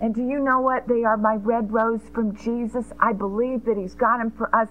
And 0.00 0.14
do 0.14 0.26
you 0.26 0.40
know 0.40 0.60
what? 0.60 0.88
They 0.88 1.04
are 1.04 1.16
my 1.16 1.34
red 1.36 1.72
rose 1.72 2.00
from 2.12 2.36
Jesus. 2.36 2.86
I 2.98 3.12
believe 3.12 3.64
that 3.64 3.76
He's 3.76 3.94
got 3.94 4.18
them 4.18 4.30
for 4.30 4.54
us. 4.54 4.68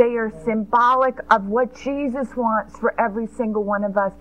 They 0.00 0.16
are 0.16 0.32
symbolic 0.46 1.16
of 1.30 1.44
what 1.44 1.76
Jesus 1.76 2.34
wants 2.34 2.78
for 2.78 2.98
every 2.98 3.26
single 3.26 3.64
one 3.64 3.84
of 3.84 3.98
us. 3.98 4.14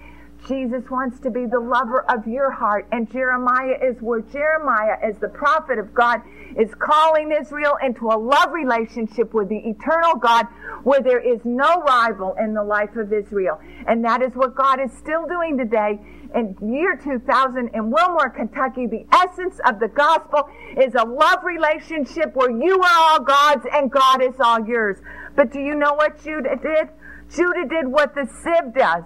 Jesus 0.45 0.83
wants 0.89 1.21
to 1.21 1.29
be 1.29 1.45
the 1.45 1.61
lover 1.61 2.01
of 2.11 2.27
your 2.27 2.51
heart. 2.51 2.85
And 2.91 3.09
Jeremiah 3.09 3.77
is 3.81 3.95
where 4.01 4.19
Jeremiah, 4.19 4.97
as 5.01 5.17
the 5.19 5.29
prophet 5.29 5.79
of 5.79 5.93
God, 5.93 6.21
is 6.57 6.69
calling 6.75 7.31
Israel 7.31 7.77
into 7.81 8.07
a 8.07 8.17
love 8.19 8.51
relationship 8.51 9.33
with 9.33 9.47
the 9.47 9.55
eternal 9.55 10.15
God 10.15 10.47
where 10.83 10.99
there 10.99 11.21
is 11.21 11.39
no 11.45 11.81
rival 11.87 12.35
in 12.37 12.53
the 12.53 12.63
life 12.63 12.97
of 12.97 13.13
Israel. 13.13 13.57
And 13.87 14.03
that 14.03 14.21
is 14.21 14.35
what 14.35 14.55
God 14.55 14.81
is 14.81 14.91
still 14.91 15.25
doing 15.27 15.57
today. 15.57 15.97
In 16.35 16.55
year 16.61 16.95
2000 16.95 17.69
in 17.73 17.89
Wilmore, 17.89 18.29
Kentucky, 18.29 18.85
the 18.85 19.05
essence 19.11 19.59
of 19.65 19.79
the 19.79 19.87
gospel 19.87 20.47
is 20.77 20.93
a 20.93 21.03
love 21.03 21.43
relationship 21.43 22.35
where 22.35 22.51
you 22.51 22.79
are 22.79 22.99
all 22.99 23.19
God's 23.21 23.65
and 23.73 23.91
God 23.91 24.21
is 24.21 24.35
all 24.39 24.63
yours. 24.65 24.97
But 25.35 25.51
do 25.51 25.59
you 25.59 25.73
know 25.73 25.93
what 25.93 26.23
Judah 26.23 26.55
did? 26.61 26.89
Judah 27.33 27.65
did 27.67 27.87
what 27.87 28.13
the 28.13 28.27
sieve 28.43 28.73
does. 28.75 29.03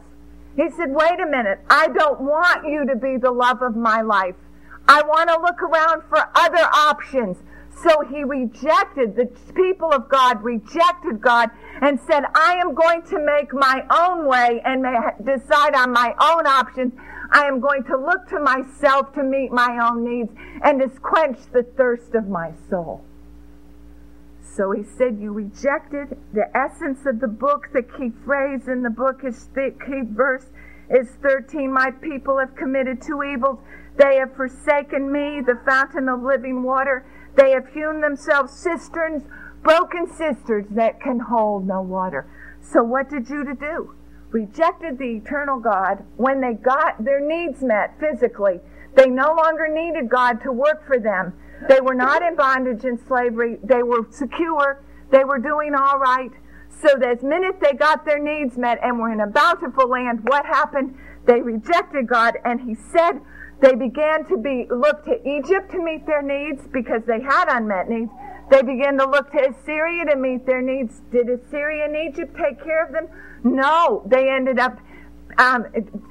He 0.56 0.70
said, 0.72 0.90
wait 0.90 1.20
a 1.20 1.26
minute, 1.26 1.60
I 1.70 1.88
don't 1.88 2.22
want 2.22 2.68
you 2.68 2.86
to 2.88 2.96
be 2.96 3.18
the 3.18 3.32
love 3.32 3.62
of 3.62 3.76
my 3.76 4.02
life. 4.02 4.36
I 4.88 5.02
want 5.04 5.30
to 5.30 5.40
look 5.40 5.62
around 5.62 6.04
for 6.10 6.30
other 6.36 6.66
options. 6.74 7.38
So 7.82 8.02
he 8.02 8.24
rejected, 8.24 9.16
the 9.16 9.30
people 9.54 9.92
of 9.92 10.08
God 10.08 10.44
rejected 10.44 11.20
God 11.22 11.50
and 11.82 12.00
said, 12.00 12.24
I 12.36 12.58
am 12.62 12.76
going 12.76 13.02
to 13.04 13.20
make 13.20 13.54
my 13.54 13.82
own 13.90 14.28
way 14.28 14.62
and 14.64 14.86
decide 15.26 15.76
on 15.76 15.92
my 15.92 16.14
own 16.20 16.46
options. 16.46 16.94
I 17.32 17.48
am 17.48 17.60
going 17.60 17.84
to 17.86 17.98
look 17.98 18.28
to 18.30 18.40
myself 18.40 19.14
to 19.14 19.24
meet 19.24 19.52
my 19.52 19.90
own 19.90 20.04
needs 20.04 20.32
and 20.62 20.80
to 20.80 20.90
quench 21.00 21.40
the 21.52 21.64
thirst 21.64 22.14
of 22.14 22.28
my 22.28 22.52
soul. 22.70 23.04
So 24.56 24.72
he 24.72 24.84
said, 24.84 25.18
You 25.20 25.34
rejected 25.34 26.16
the 26.32 26.46
essence 26.56 27.06
of 27.08 27.20
the 27.20 27.28
book. 27.28 27.70
The 27.74 27.82
key 27.82 28.12
phrase 28.24 28.68
in 28.68 28.84
the 28.84 28.92
book 28.92 29.22
is 29.24 29.48
the 29.56 29.74
key 29.86 30.02
verse 30.06 30.46
is 30.90 31.10
13. 31.24 31.74
My 31.74 31.90
people 31.90 32.38
have 32.38 32.56
committed 32.56 33.02
two 33.02 33.24
evils. 33.24 33.60
They 33.98 34.18
have 34.18 34.36
forsaken 34.36 35.12
me, 35.12 35.42
the 35.42 35.60
fountain 35.66 36.08
of 36.08 36.22
living 36.22 36.62
water. 36.62 37.06
They 37.36 37.52
have 37.52 37.68
hewn 37.74 38.02
themselves 38.02 38.54
cisterns, 38.54 39.24
broken 39.64 40.08
cisterns 40.08 40.68
that 40.72 41.02
can 41.02 41.20
hold 41.20 41.68
no 41.68 41.82
water. 41.82 42.28
So 42.62 42.84
what 42.84 43.10
did 43.10 43.28
Judah 43.28 43.56
do? 43.56 43.96
Rejected 44.32 44.98
the 44.98 45.18
eternal 45.18 45.60
God 45.60 46.04
when 46.18 46.42
they 46.42 46.54
got 46.54 47.04
their 47.04 47.20
needs 47.20 47.62
met 47.62 48.00
physically. 48.00 48.60
They 48.96 49.08
no 49.08 49.34
longer 49.36 49.68
needed 49.68 50.10
God 50.10 50.42
to 50.44 50.52
work 50.52 50.86
for 50.86 51.00
them. 51.00 51.34
They 51.68 51.82
were 51.82 51.96
not 51.96 52.22
in 52.22 52.36
bondage 52.36 52.84
and 52.84 53.00
slavery. 53.08 53.58
They 53.64 53.84
were 53.84 54.08
secure. 54.12 54.84
They 55.12 55.24
were 55.24 55.40
doing 55.40 55.74
all 55.76 56.00
right. 56.00 56.32
So 56.82 56.90
the 56.98 57.18
minute 57.22 57.60
they 57.62 57.74
got 57.74 58.06
their 58.06 58.20
needs 58.20 58.58
met 58.58 58.80
and 58.84 59.00
were 59.00 59.12
in 59.12 59.22
a 59.22 59.28
bountiful 59.28 59.88
land, 59.88 60.22
what 60.24 60.46
happened? 60.46 60.98
They 61.26 61.42
rejected 61.42 62.08
God 62.08 62.38
and 62.44 62.62
he 62.62 62.76
said 62.76 63.22
they 63.62 63.76
began 63.76 64.26
to 64.26 64.38
be 64.38 64.68
look 64.70 65.06
to 65.06 65.16
Egypt 65.28 65.72
to 65.72 65.84
meet 65.84 66.06
their 66.06 66.22
needs 66.22 66.62
because 66.72 67.04
they 67.06 67.22
had 67.22 67.46
unmet 67.50 67.90
needs. 67.90 68.12
They 68.50 68.62
began 68.62 68.98
to 68.98 69.06
look 69.06 69.32
to 69.32 69.50
Assyria 69.50 70.06
to 70.06 70.16
meet 70.16 70.46
their 70.46 70.62
needs. 70.62 71.02
Did 71.12 71.30
Assyria 71.30 71.86
and 71.86 71.96
Egypt 71.96 72.36
take 72.36 72.64
care 72.64 72.86
of 72.86 72.92
them? 72.92 73.08
No. 73.44 74.04
They 74.06 74.30
ended 74.30 74.60
up 74.60 74.80
um, 75.38 75.66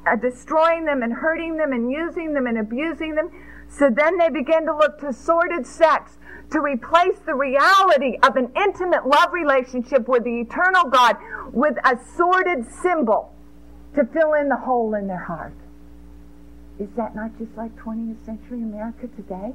uh, 0.06 0.16
destroying 0.16 0.84
them 0.84 1.02
and 1.02 1.12
hurting 1.12 1.56
them 1.56 1.72
and 1.72 1.90
using 1.90 2.32
them 2.32 2.46
and 2.46 2.58
abusing 2.58 3.14
them. 3.14 3.30
So 3.68 3.90
then 3.90 4.18
they 4.18 4.30
began 4.30 4.64
to 4.66 4.76
look 4.76 4.98
to 5.00 5.12
sordid 5.12 5.66
sex 5.66 6.18
to 6.50 6.60
replace 6.60 7.18
the 7.24 7.34
reality 7.34 8.18
of 8.22 8.36
an 8.36 8.52
intimate 8.56 9.06
love 9.06 9.32
relationship 9.32 10.08
with 10.08 10.24
the 10.24 10.40
eternal 10.40 10.84
God 10.90 11.16
with 11.52 11.76
a 11.84 11.98
sordid 12.16 12.66
symbol 12.82 13.32
to 13.94 14.04
fill 14.04 14.34
in 14.34 14.48
the 14.48 14.56
hole 14.56 14.94
in 14.94 15.06
their 15.06 15.24
heart. 15.24 15.54
Is 16.82 16.90
that 16.96 17.14
not 17.14 17.30
just 17.38 17.56
like 17.56 17.70
20th 17.76 18.24
century 18.26 18.60
America 18.60 19.06
today? 19.14 19.52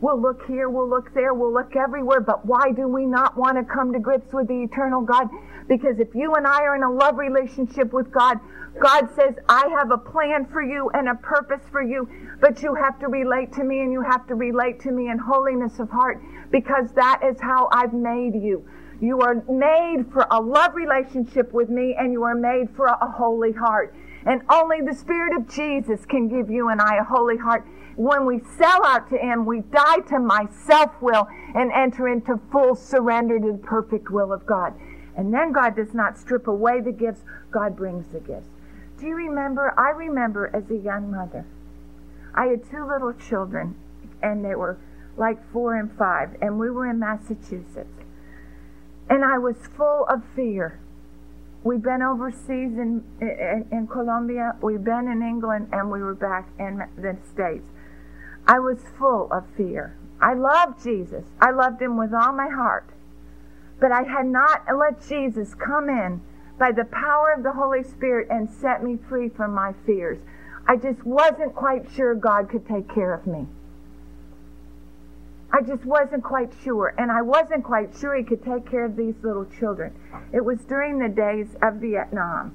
We'll 0.00 0.20
look 0.20 0.44
here, 0.48 0.68
we'll 0.68 0.88
look 0.88 1.14
there, 1.14 1.32
we'll 1.32 1.52
look 1.52 1.76
everywhere, 1.76 2.20
but 2.20 2.44
why 2.44 2.72
do 2.72 2.88
we 2.88 3.06
not 3.06 3.36
want 3.36 3.56
to 3.56 3.62
come 3.62 3.92
to 3.92 4.00
grips 4.00 4.32
with 4.32 4.48
the 4.48 4.64
eternal 4.64 5.02
God? 5.02 5.28
Because 5.68 6.00
if 6.00 6.12
you 6.12 6.34
and 6.34 6.44
I 6.44 6.62
are 6.62 6.74
in 6.74 6.82
a 6.82 6.90
love 6.90 7.18
relationship 7.18 7.92
with 7.92 8.10
God, 8.10 8.40
God 8.80 9.14
says, 9.14 9.36
I 9.48 9.68
have 9.78 9.92
a 9.92 9.98
plan 9.98 10.46
for 10.46 10.60
you 10.60 10.90
and 10.92 11.08
a 11.08 11.14
purpose 11.14 11.62
for 11.70 11.82
you, 11.82 12.08
but 12.40 12.62
you 12.62 12.74
have 12.74 12.98
to 12.98 13.06
relate 13.06 13.52
to 13.52 13.62
me 13.62 13.82
and 13.82 13.92
you 13.92 14.02
have 14.02 14.26
to 14.26 14.34
relate 14.34 14.80
to 14.80 14.90
me 14.90 15.08
in 15.08 15.18
holiness 15.18 15.78
of 15.78 15.88
heart 15.88 16.20
because 16.50 16.90
that 16.96 17.20
is 17.22 17.40
how 17.40 17.68
I've 17.70 17.94
made 17.94 18.34
you. 18.34 18.66
You 19.00 19.20
are 19.20 19.36
made 19.48 20.06
for 20.12 20.26
a 20.32 20.40
love 20.40 20.74
relationship 20.74 21.52
with 21.52 21.68
me 21.68 21.94
and 21.96 22.12
you 22.12 22.24
are 22.24 22.34
made 22.34 22.70
for 22.74 22.86
a 22.86 23.08
holy 23.08 23.52
heart. 23.52 23.94
And 24.24 24.42
only 24.50 24.80
the 24.80 24.94
Spirit 24.94 25.34
of 25.36 25.48
Jesus 25.48 26.06
can 26.06 26.28
give 26.28 26.50
you 26.50 26.68
and 26.68 26.80
I 26.80 26.96
a 26.96 27.04
holy 27.04 27.36
heart. 27.36 27.66
When 27.96 28.24
we 28.24 28.40
sell 28.56 28.84
out 28.86 29.10
to 29.10 29.18
Him, 29.18 29.44
we 29.44 29.60
die 29.60 30.00
to 30.08 30.18
my 30.18 30.46
self-will 30.66 31.28
and 31.54 31.70
enter 31.72 32.08
into 32.08 32.40
full 32.50 32.74
surrender 32.74 33.38
to 33.38 33.52
the 33.52 33.58
perfect 33.58 34.10
will 34.10 34.32
of 34.32 34.46
God. 34.46 34.74
And 35.16 35.32
then 35.32 35.52
God 35.52 35.76
does 35.76 35.92
not 35.92 36.18
strip 36.18 36.46
away 36.46 36.80
the 36.80 36.92
gifts, 36.92 37.20
God 37.50 37.76
brings 37.76 38.10
the 38.12 38.20
gifts. 38.20 38.48
Do 38.98 39.06
you 39.06 39.14
remember? 39.14 39.74
I 39.78 39.90
remember 39.90 40.50
as 40.54 40.70
a 40.70 40.76
young 40.76 41.10
mother, 41.10 41.44
I 42.34 42.46
had 42.46 42.70
two 42.70 42.86
little 42.86 43.12
children, 43.12 43.74
and 44.22 44.44
they 44.44 44.54
were 44.54 44.78
like 45.16 45.38
four 45.52 45.76
and 45.76 45.92
five, 45.98 46.30
and 46.40 46.58
we 46.58 46.70
were 46.70 46.88
in 46.88 46.98
Massachusetts. 46.98 48.04
And 49.10 49.24
I 49.24 49.36
was 49.38 49.56
full 49.76 50.06
of 50.08 50.22
fear. 50.34 50.78
We've 51.64 51.82
been 51.82 52.02
overseas 52.02 52.76
in, 52.76 53.04
in, 53.20 53.66
in 53.70 53.86
Colombia, 53.86 54.56
we've 54.60 54.82
been 54.82 55.06
in 55.06 55.22
England, 55.22 55.68
and 55.72 55.90
we 55.90 56.00
were 56.02 56.14
back 56.14 56.48
in 56.58 56.82
the 56.96 57.16
States. 57.32 57.64
I 58.48 58.58
was 58.58 58.78
full 58.98 59.32
of 59.32 59.44
fear. 59.56 59.96
I 60.20 60.34
loved 60.34 60.82
Jesus. 60.82 61.24
I 61.40 61.50
loved 61.50 61.80
him 61.80 61.96
with 61.96 62.12
all 62.12 62.32
my 62.32 62.48
heart. 62.48 62.86
But 63.80 63.92
I 63.92 64.02
had 64.02 64.26
not 64.26 64.62
let 64.76 65.06
Jesus 65.08 65.54
come 65.54 65.88
in 65.88 66.20
by 66.58 66.72
the 66.72 66.84
power 66.84 67.32
of 67.36 67.42
the 67.42 67.52
Holy 67.52 67.82
Spirit 67.84 68.28
and 68.30 68.50
set 68.50 68.82
me 68.82 68.98
free 69.08 69.28
from 69.28 69.54
my 69.54 69.72
fears. 69.86 70.18
I 70.66 70.76
just 70.76 71.04
wasn't 71.04 71.54
quite 71.54 71.90
sure 71.90 72.14
God 72.14 72.48
could 72.48 72.66
take 72.66 72.88
care 72.92 73.14
of 73.14 73.26
me. 73.26 73.46
I 75.52 75.60
just 75.60 75.84
wasn't 75.84 76.24
quite 76.24 76.50
sure. 76.64 76.94
And 76.96 77.12
I 77.12 77.20
wasn't 77.22 77.62
quite 77.64 77.90
sure 77.98 78.16
he 78.16 78.24
could 78.24 78.44
take 78.44 78.70
care 78.70 78.84
of 78.84 78.96
these 78.96 79.14
little 79.22 79.44
children. 79.44 79.92
It 80.32 80.44
was 80.44 80.58
during 80.60 80.98
the 80.98 81.08
days 81.08 81.48
of 81.60 81.74
Vietnam. 81.74 82.54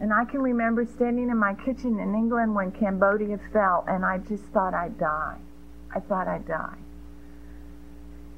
And 0.00 0.14
I 0.14 0.24
can 0.24 0.40
remember 0.40 0.86
standing 0.86 1.28
in 1.28 1.36
my 1.36 1.54
kitchen 1.54 1.98
in 1.98 2.14
England 2.14 2.54
when 2.54 2.72
Cambodia 2.72 3.38
fell, 3.52 3.84
and 3.86 4.04
I 4.04 4.18
just 4.18 4.44
thought 4.44 4.72
I'd 4.72 4.98
die. 4.98 5.36
I 5.94 6.00
thought 6.00 6.26
I'd 6.26 6.46
die. 6.46 6.76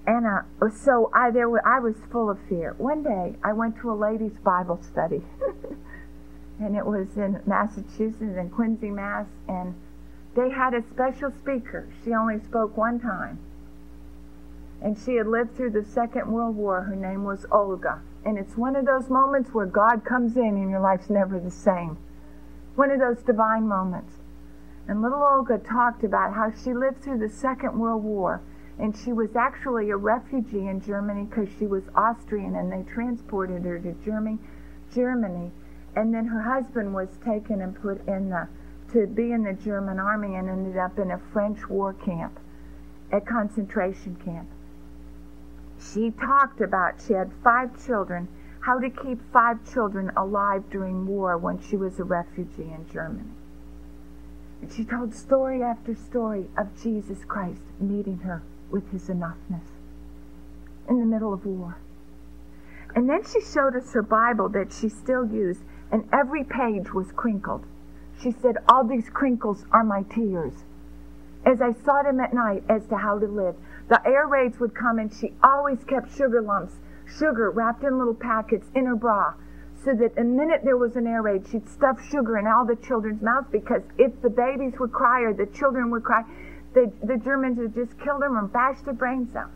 And 0.07 0.27
uh, 0.27 0.71
so 0.71 1.11
I 1.15 1.31
there 1.31 1.49
were, 1.49 1.65
I 1.67 1.79
was 1.79 1.95
full 2.11 2.29
of 2.29 2.39
fear. 2.49 2.75
One 2.79 3.05
day 3.05 3.37
I 3.45 3.53
went 3.53 3.79
to 3.81 3.93
a 3.93 3.95
ladies' 3.95 4.37
Bible 4.43 4.81
study, 4.91 5.23
and 6.59 6.77
it 6.77 6.85
was 6.85 7.17
in 7.17 7.41
Massachusetts 7.47 8.21
in 8.21 8.51
Quincy, 8.51 8.91
Mass. 8.91 9.27
And 9.47 9.75
they 10.35 10.51
had 10.51 10.75
a 10.75 10.83
special 10.93 11.31
speaker. 11.31 11.87
She 12.05 12.13
only 12.13 12.41
spoke 12.41 12.77
one 12.77 12.99
time, 12.99 13.39
and 14.83 14.99
she 14.99 15.15
had 15.15 15.27
lived 15.27 15.57
through 15.57 15.71
the 15.71 15.85
Second 15.85 16.31
World 16.31 16.57
War. 16.57 16.83
Her 16.83 16.97
name 16.97 17.25
was 17.25 17.47
Olga. 17.51 18.01
And 18.25 18.39
it's 18.39 18.57
one 18.57 18.77
of 18.77 18.85
those 18.85 19.09
moments 19.09 19.51
where 19.53 19.67
God 19.67 20.05
comes 20.05 20.37
in 20.37 20.57
and 20.57 20.71
your 20.71 20.81
life's 20.81 21.11
never 21.11 21.39
the 21.39 21.51
same. 21.51 21.99
One 22.75 22.91
of 22.91 23.01
those 23.01 23.23
divine 23.23 23.69
moments. 23.69 24.15
And 24.89 25.01
little 25.01 25.23
Olga 25.23 25.59
talked 25.59 26.03
about 26.03 26.35
how 26.35 26.53
she 26.53 26.75
lived 26.75 27.03
through 27.03 27.19
the 27.19 27.29
Second 27.29 27.79
World 27.79 28.03
War. 28.03 28.41
And 28.79 28.97
she 28.97 29.13
was 29.13 29.37
actually 29.37 29.91
a 29.91 29.97
refugee 29.97 30.67
in 30.67 30.81
Germany 30.81 31.25
because 31.25 31.49
she 31.59 31.67
was 31.67 31.85
Austrian 31.95 32.57
and 32.57 32.73
they 32.73 32.83
transported 32.91 33.65
her 33.65 33.79
to 33.79 33.93
Germany. 34.05 34.39
Germany, 34.95 35.51
and 35.95 36.13
then 36.13 36.27
her 36.27 36.43
husband 36.43 36.95
was 36.95 37.09
taken 37.25 37.61
and 37.61 37.81
put 37.81 38.07
in 38.07 38.31
the 38.31 38.49
to 38.93 39.07
be 39.07 39.33
in 39.33 39.43
the 39.43 39.55
German 39.55 39.99
army 39.99 40.35
and 40.35 40.51
ended 40.51 40.77
up 40.77 40.99
in 40.99 41.11
a 41.11 41.19
French 41.33 41.67
war 41.69 41.95
camp, 41.95 42.39
a 43.11 43.21
concentration 43.21 44.17
camp. 44.23 44.49
She 45.91 46.11
talked 46.11 46.61
about 46.61 47.01
she 47.01 47.15
had 47.15 47.33
five 47.43 47.85
children, 47.85 48.29
how 48.61 48.79
to 48.79 48.89
keep 48.89 49.21
five 49.33 49.59
children 49.73 50.11
alive 50.17 50.65
during 50.71 51.07
war 51.07 51.37
when 51.37 51.61
she 51.61 51.77
was 51.77 51.99
a 51.99 52.05
refugee 52.05 52.73
in 52.73 52.87
Germany. 52.91 53.31
And 54.61 54.73
she 54.73 54.85
told 54.85 55.15
story 55.15 55.63
after 55.63 55.95
story 55.95 56.47
of 56.57 56.81
Jesus 56.81 57.25
Christ 57.25 57.63
meeting 57.81 58.19
her 58.19 58.43
with 58.71 58.91
his 58.93 59.09
enoughness 59.09 59.67
in 60.89 60.99
the 60.99 61.07
middle 61.07 61.33
of 61.33 61.45
war. 61.45 61.77
And 62.95 63.09
then 63.09 63.25
she 63.25 63.41
showed 63.41 63.75
us 63.75 63.93
her 63.93 64.03
Bible 64.03 64.49
that 64.51 64.73
she 64.73 64.89
still 64.89 65.27
used, 65.27 65.63
and 65.91 66.09
every 66.13 66.45
page 66.45 66.93
was 66.93 67.11
crinkled. 67.13 67.65
She 68.21 68.31
said, 68.31 68.59
All 68.69 68.85
these 68.85 69.09
crinkles 69.09 69.65
are 69.73 69.85
my 69.85 70.03
tears. 70.03 70.53
As 71.45 71.61
I 71.61 71.73
sought 71.73 72.07
him 72.07 72.21
at 72.21 72.33
night 72.33 72.63
as 72.69 72.87
to 72.87 72.97
how 72.99 73.19
to 73.19 73.27
live, 73.27 73.57
the 73.89 74.01
air 74.07 74.27
raids 74.27 74.59
would 74.61 74.75
come, 74.75 74.99
and 74.99 75.13
she 75.13 75.33
always 75.43 75.83
kept 75.85 76.17
sugar 76.17 76.41
lumps, 76.41 76.75
sugar 77.19 77.51
wrapped 77.51 77.83
in 77.83 77.99
little 77.99 78.15
packets 78.15 78.69
in 78.75 78.87
her 78.87 78.97
bra, 78.97 79.35
so 79.85 79.95
that 79.95 80.15
the 80.15 80.25
minute 80.25 80.63
there 80.65 80.77
was 80.77 80.97
an 80.97 81.07
air 81.07 81.23
raid, 81.23 81.47
she'd 81.51 81.69
stuff 81.69 81.99
sugar 82.11 82.39
in 82.39 82.47
all 82.47 82.65
the 82.65 82.77
children's 82.77 83.21
mouths 83.21 83.49
because 83.51 83.83
if 83.99 84.13
the 84.23 84.31
babies 84.31 84.75
would 84.79 84.93
cry 84.93 85.23
or 85.23 85.33
the 85.33 85.47
children 85.47 85.91
would 85.91 86.05
cry, 86.05 86.23
the, 86.75 86.91
the 87.03 87.17
Germans 87.17 87.59
would 87.59 87.75
just 87.75 87.99
kill 87.99 88.19
them 88.19 88.39
or 88.39 88.47
bash 88.47 88.81
their 88.83 88.95
brains 88.95 89.35
out. 89.35 89.51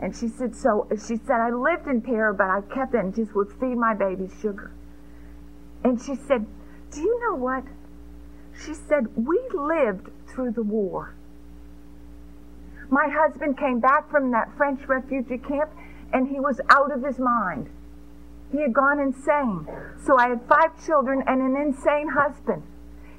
And 0.00 0.16
she 0.16 0.28
said, 0.28 0.56
so 0.56 0.88
she 0.92 1.16
said, 1.16 1.38
I 1.40 1.50
lived 1.50 1.86
in 1.86 2.02
terror, 2.02 2.32
but 2.32 2.48
I 2.48 2.62
kept 2.74 2.94
it 2.94 2.98
and 2.98 3.14
just 3.14 3.34
would 3.34 3.52
feed 3.60 3.76
my 3.76 3.94
babies 3.94 4.32
sugar. 4.40 4.72
And 5.84 6.00
she 6.00 6.16
said, 6.16 6.46
do 6.94 7.00
you 7.00 7.20
know 7.20 7.34
what? 7.36 7.64
She 8.64 8.72
said, 8.72 9.08
We 9.16 9.40
lived 9.52 10.10
through 10.28 10.52
the 10.52 10.62
war. 10.62 11.14
My 12.90 13.08
husband 13.08 13.58
came 13.58 13.80
back 13.80 14.10
from 14.10 14.30
that 14.32 14.56
French 14.56 14.86
refugee 14.86 15.38
camp 15.38 15.70
and 16.12 16.28
he 16.28 16.38
was 16.40 16.60
out 16.70 16.92
of 16.92 17.02
his 17.02 17.18
mind. 17.18 17.68
He 18.52 18.60
had 18.60 18.72
gone 18.72 19.00
insane. 19.00 19.66
So 20.04 20.16
I 20.16 20.28
had 20.28 20.42
five 20.48 20.84
children 20.86 21.22
and 21.26 21.40
an 21.40 21.60
insane 21.60 22.08
husband. 22.08 22.62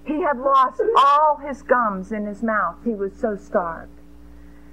He 0.06 0.22
had 0.22 0.38
lost 0.38 0.82
all 0.98 1.38
his 1.38 1.62
gums 1.64 2.12
in 2.12 2.26
his 2.26 2.44
mouth. 2.44 2.76
He 2.86 2.94
was 2.94 3.14
so 3.14 3.36
starved. 3.36 3.92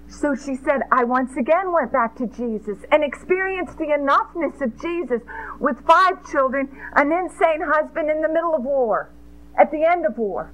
So 0.09 0.35
she 0.35 0.55
said, 0.55 0.83
I 0.93 1.05
once 1.05 1.37
again 1.37 1.73
went 1.73 1.91
back 1.91 2.17
to 2.17 2.27
Jesus 2.27 2.79
and 2.93 3.03
experienced 3.03 3.79
the 3.79 3.87
enoughness 3.87 4.61
of 4.61 4.79
Jesus 4.81 5.23
with 5.59 5.81
five 5.87 6.31
children, 6.31 6.69
an 6.95 7.11
insane 7.11 7.63
husband 7.63 8.11
in 8.11 8.21
the 8.21 8.29
middle 8.29 8.55
of 8.55 8.63
war, 8.63 9.09
at 9.59 9.71
the 9.71 9.85
end 9.85 10.05
of 10.05 10.19
war. 10.19 10.51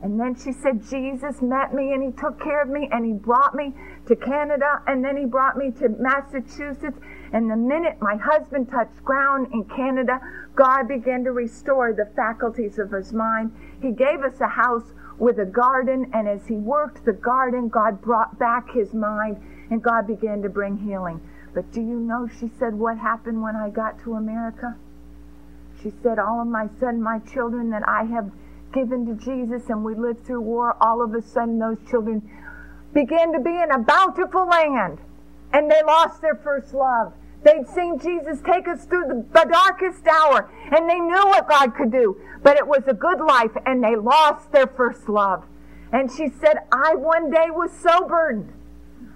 And 0.00 0.18
then 0.18 0.36
she 0.36 0.52
said, 0.52 0.88
Jesus 0.88 1.42
met 1.42 1.74
me 1.74 1.92
and 1.92 2.02
he 2.02 2.12
took 2.12 2.40
care 2.40 2.62
of 2.62 2.68
me 2.68 2.88
and 2.92 3.04
he 3.04 3.12
brought 3.12 3.54
me 3.54 3.74
to 4.06 4.14
Canada 4.14 4.80
and 4.86 5.04
then 5.04 5.16
he 5.16 5.24
brought 5.24 5.56
me 5.56 5.72
to 5.72 5.88
Massachusetts. 5.88 6.98
And 7.32 7.50
the 7.50 7.56
minute 7.56 7.96
my 8.00 8.16
husband 8.16 8.70
touched 8.70 9.04
ground 9.04 9.48
in 9.52 9.64
Canada, 9.64 10.20
God 10.54 10.86
began 10.86 11.24
to 11.24 11.32
restore 11.32 11.92
the 11.92 12.06
faculties 12.14 12.78
of 12.78 12.92
his 12.92 13.12
mind. 13.12 13.52
He 13.82 13.90
gave 13.90 14.22
us 14.22 14.40
a 14.40 14.46
house 14.46 14.94
with 15.18 15.38
a 15.40 15.44
garden, 15.44 16.10
and 16.14 16.28
as 16.28 16.46
he 16.46 16.54
worked 16.54 17.04
the 17.04 17.12
garden, 17.12 17.68
God 17.68 18.00
brought 18.00 18.38
back 18.38 18.70
his 18.70 18.94
mind, 18.94 19.36
and 19.68 19.82
God 19.82 20.06
began 20.06 20.42
to 20.42 20.48
bring 20.48 20.78
healing. 20.78 21.20
But 21.54 21.72
do 21.72 21.80
you 21.80 21.98
know, 21.98 22.28
she 22.38 22.50
said, 22.58 22.74
what 22.74 22.98
happened 22.98 23.42
when 23.42 23.56
I 23.56 23.70
got 23.70 24.00
to 24.04 24.14
America? 24.14 24.76
She 25.82 25.92
said, 26.02 26.18
all 26.18 26.40
of 26.40 26.46
my 26.46 26.68
son, 26.78 27.02
my 27.02 27.18
children 27.18 27.70
that 27.70 27.86
I 27.86 28.04
have 28.04 28.30
given 28.78 29.04
to 29.06 29.14
Jesus, 29.24 29.68
and 29.70 29.84
we 29.84 29.96
lived 29.96 30.24
through 30.24 30.40
war, 30.40 30.76
all 30.80 31.02
of 31.02 31.12
a 31.12 31.20
sudden 31.20 31.58
those 31.58 31.78
children 31.90 32.22
began 32.94 33.32
to 33.32 33.40
be 33.40 33.50
in 33.50 33.72
a 33.72 33.78
bountiful 33.78 34.46
land, 34.46 34.98
and 35.52 35.68
they 35.68 35.82
lost 35.82 36.22
their 36.22 36.36
first 36.36 36.72
love. 36.72 37.12
They'd 37.42 37.66
seen 37.74 37.98
Jesus 37.98 38.38
take 38.46 38.68
us 38.68 38.84
through 38.84 39.24
the, 39.32 39.46
darkest 39.50 40.06
hour, 40.06 40.48
and 40.70 40.88
they 40.88 41.00
knew 41.00 41.26
what 41.26 41.48
God 41.48 41.74
could 41.74 41.90
do. 41.90 42.16
But 42.44 42.56
it 42.56 42.66
was 42.66 42.84
a 42.86 42.94
good 42.94 43.20
life, 43.20 43.50
and 43.66 43.82
they 43.82 43.96
lost 43.96 44.52
their 44.52 44.68
first 44.68 45.08
love. 45.08 45.44
And 45.92 46.08
she 46.10 46.28
said, 46.28 46.58
I 46.70 46.94
one 46.94 47.30
day 47.30 47.50
was 47.50 47.72
so 47.82 48.06
burdened. 48.06 48.52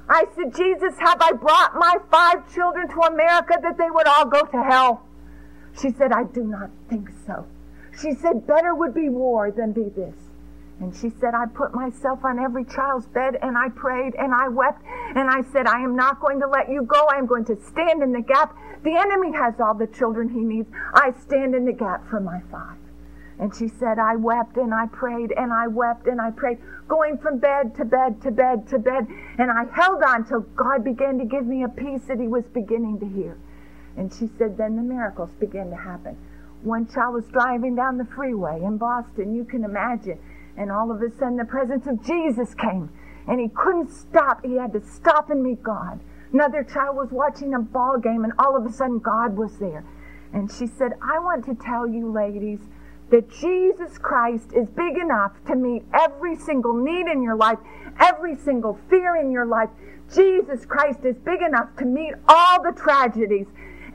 I 0.09 0.25
said, 0.35 0.57
Jesus, 0.57 0.95
have 0.99 1.23
I 1.23 1.33
brought 1.33 1.77
my 1.77 1.97
five 2.11 2.53
children 2.53 2.89
to 2.89 3.01
America 3.03 3.55
that 3.63 3.79
they 3.79 3.91
would 3.91 4.09
all 4.09 4.27
go 4.27 4.43
to 4.43 4.63
hell? 4.63 5.07
She 5.81 5.91
said, 5.93 6.11
I 6.11 6.25
do 6.25 6.43
not 6.43 6.71
think 6.89 7.11
so. 7.27 7.47
She 8.01 8.15
said, 8.15 8.47
better 8.47 8.75
would 8.75 8.95
be 8.95 9.09
war 9.09 9.51
than 9.51 9.73
be 9.73 9.89
this. 9.89 10.15
And 10.81 10.95
she 10.95 11.11
said, 11.21 11.35
I 11.35 11.47
put 11.47 11.75
myself 11.75 12.25
on 12.25 12.39
every 12.39 12.65
child's 12.65 13.07
bed 13.07 13.37
and 13.41 13.57
I 13.57 13.69
prayed 13.69 14.15
and 14.17 14.35
I 14.35 14.49
wept 14.49 14.83
and 15.15 15.31
I 15.31 15.43
said, 15.53 15.67
I 15.67 15.81
am 15.81 15.95
not 15.95 16.21
going 16.21 16.41
to 16.41 16.49
let 16.49 16.69
you 16.69 16.83
go. 16.83 17.07
I 17.07 17.19
am 17.19 17.27
going 17.27 17.45
to 17.47 17.57
stand 17.63 18.03
in 18.03 18.13
the 18.13 18.23
gap. 18.23 18.57
The 18.83 18.97
enemy 18.97 19.33
has 19.37 19.55
all 19.61 19.75
the 19.75 19.87
children 19.87 20.29
he 20.29 20.41
needs. 20.41 20.69
I 20.95 21.13
stand 21.23 21.55
in 21.55 21.67
the 21.67 21.73
gap 21.73 22.09
for 22.11 22.19
my 22.19 22.41
five. 22.51 22.79
And 23.39 23.55
she 23.55 23.69
said, 23.69 23.99
I 23.99 24.17
wept 24.17 24.57
and 24.57 24.75
I 24.75 24.87
prayed 24.87 25.33
and 25.37 25.53
I 25.53 25.69
wept 25.69 26.07
and 26.07 26.21
I 26.21 26.31
prayed, 26.31 26.59
going 26.89 27.19
from 27.19 27.39
bed 27.39 27.77
to 27.77 27.85
bed 27.85 28.21
to 28.23 28.31
bed 28.31 28.69
to 28.69 28.79
bed. 28.79 29.07
And 29.39 29.51
I 29.51 29.65
held 29.73 30.03
on 30.03 30.27
till 30.27 30.41
God 30.41 30.83
began 30.83 31.19
to 31.19 31.25
give 31.25 31.47
me 31.47 31.63
a 31.63 31.69
peace 31.69 32.03
that 32.09 32.19
he 32.19 32.29
was 32.29 32.45
beginning 32.53 32.99
to 33.01 33.07
hear. 33.07 33.39
And 33.97 34.13
she 34.13 34.31
said, 34.39 34.57
then 34.57 34.77
the 34.77 34.83
miracles 34.83 35.31
began 35.39 35.71
to 35.71 35.77
happen. 35.77 36.17
One 36.63 36.87
child 36.87 37.15
was 37.15 37.27
driving 37.27 37.75
down 37.75 37.99
the 37.99 38.05
freeway 38.05 38.61
in 38.63 38.79
Boston. 38.79 39.35
You 39.35 39.45
can 39.45 39.65
imagine 39.65 40.19
and 40.57 40.71
all 40.71 40.91
of 40.91 41.03
a 41.03 41.11
sudden, 41.19 41.37
the 41.37 41.45
presence 41.45 41.87
of 41.87 42.05
Jesus 42.05 42.55
came, 42.55 42.91
and 43.27 43.41
he 43.41 43.49
couldn't 43.49 43.91
stop. 43.91 44.45
He 44.45 44.57
had 44.57 44.73
to 44.73 44.83
stop 44.85 45.31
and 45.31 45.43
meet 45.43 45.63
God. 45.63 46.01
Another 46.33 46.65
child 46.65 46.97
was 46.97 47.11
watching 47.11 47.55
a 47.55 47.61
ball 47.61 47.99
game, 47.99 48.25
and 48.25 48.33
all 48.39 48.57
of 48.57 48.67
a 48.67 48.73
sudden, 48.73 48.99
God 48.99 49.37
was 49.37 49.59
there. 49.59 49.85
And 50.33 50.51
she 50.51 50.67
said, 50.67 50.93
I 51.03 51.19
want 51.19 51.45
to 51.47 51.55
tell 51.55 51.87
you, 51.87 52.11
ladies, 52.11 52.61
that 53.11 53.31
Jesus 53.31 53.99
Christ 53.99 54.53
is 54.55 54.69
big 54.69 54.97
enough 54.97 55.33
to 55.47 55.57
meet 55.57 55.85
every 55.93 56.37
single 56.37 56.75
need 56.75 57.07
in 57.07 57.23
your 57.23 57.37
life, 57.37 57.59
every 58.01 58.37
single 58.37 58.79
fear 58.89 59.17
in 59.17 59.31
your 59.31 59.45
life. 59.45 59.69
Jesus 60.15 60.65
Christ 60.65 61.01
is 61.05 61.17
big 61.19 61.43
enough 61.43 61.69
to 61.79 61.85
meet 61.85 62.15
all 62.29 62.63
the 62.63 62.73
tragedies, 62.73 63.47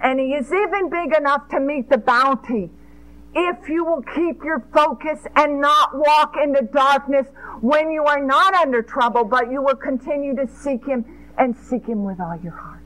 and 0.02 0.20
He 0.20 0.34
is 0.34 0.52
even 0.52 0.90
big 0.90 1.16
enough 1.16 1.50
to 1.50 1.60
meet 1.60 1.90
the 1.90 1.98
bounty 1.98 2.70
if 3.36 3.70
you 3.70 3.86
will 3.86 4.02
keep 4.02 4.44
your 4.44 4.66
focus 4.74 5.20
and 5.36 5.62
not 5.62 5.96
walk 5.96 6.36
in 6.42 6.52
the 6.54 6.64
darkness 6.74 7.28
when 7.62 7.92
you 7.92 8.04
are 8.04 8.24
not 8.24 8.54
under 8.56 8.82
trouble, 8.82 9.24
but 9.24 9.52
you 9.52 9.62
will 9.62 9.76
continue 9.76 10.36
to 10.36 10.48
seek 10.48 10.86
Him 10.86 11.06
and 11.38 11.56
seek 11.56 11.86
Him 11.86 12.04
with 12.04 12.20
all 12.20 12.38
your 12.42 12.54
heart. 12.54 12.82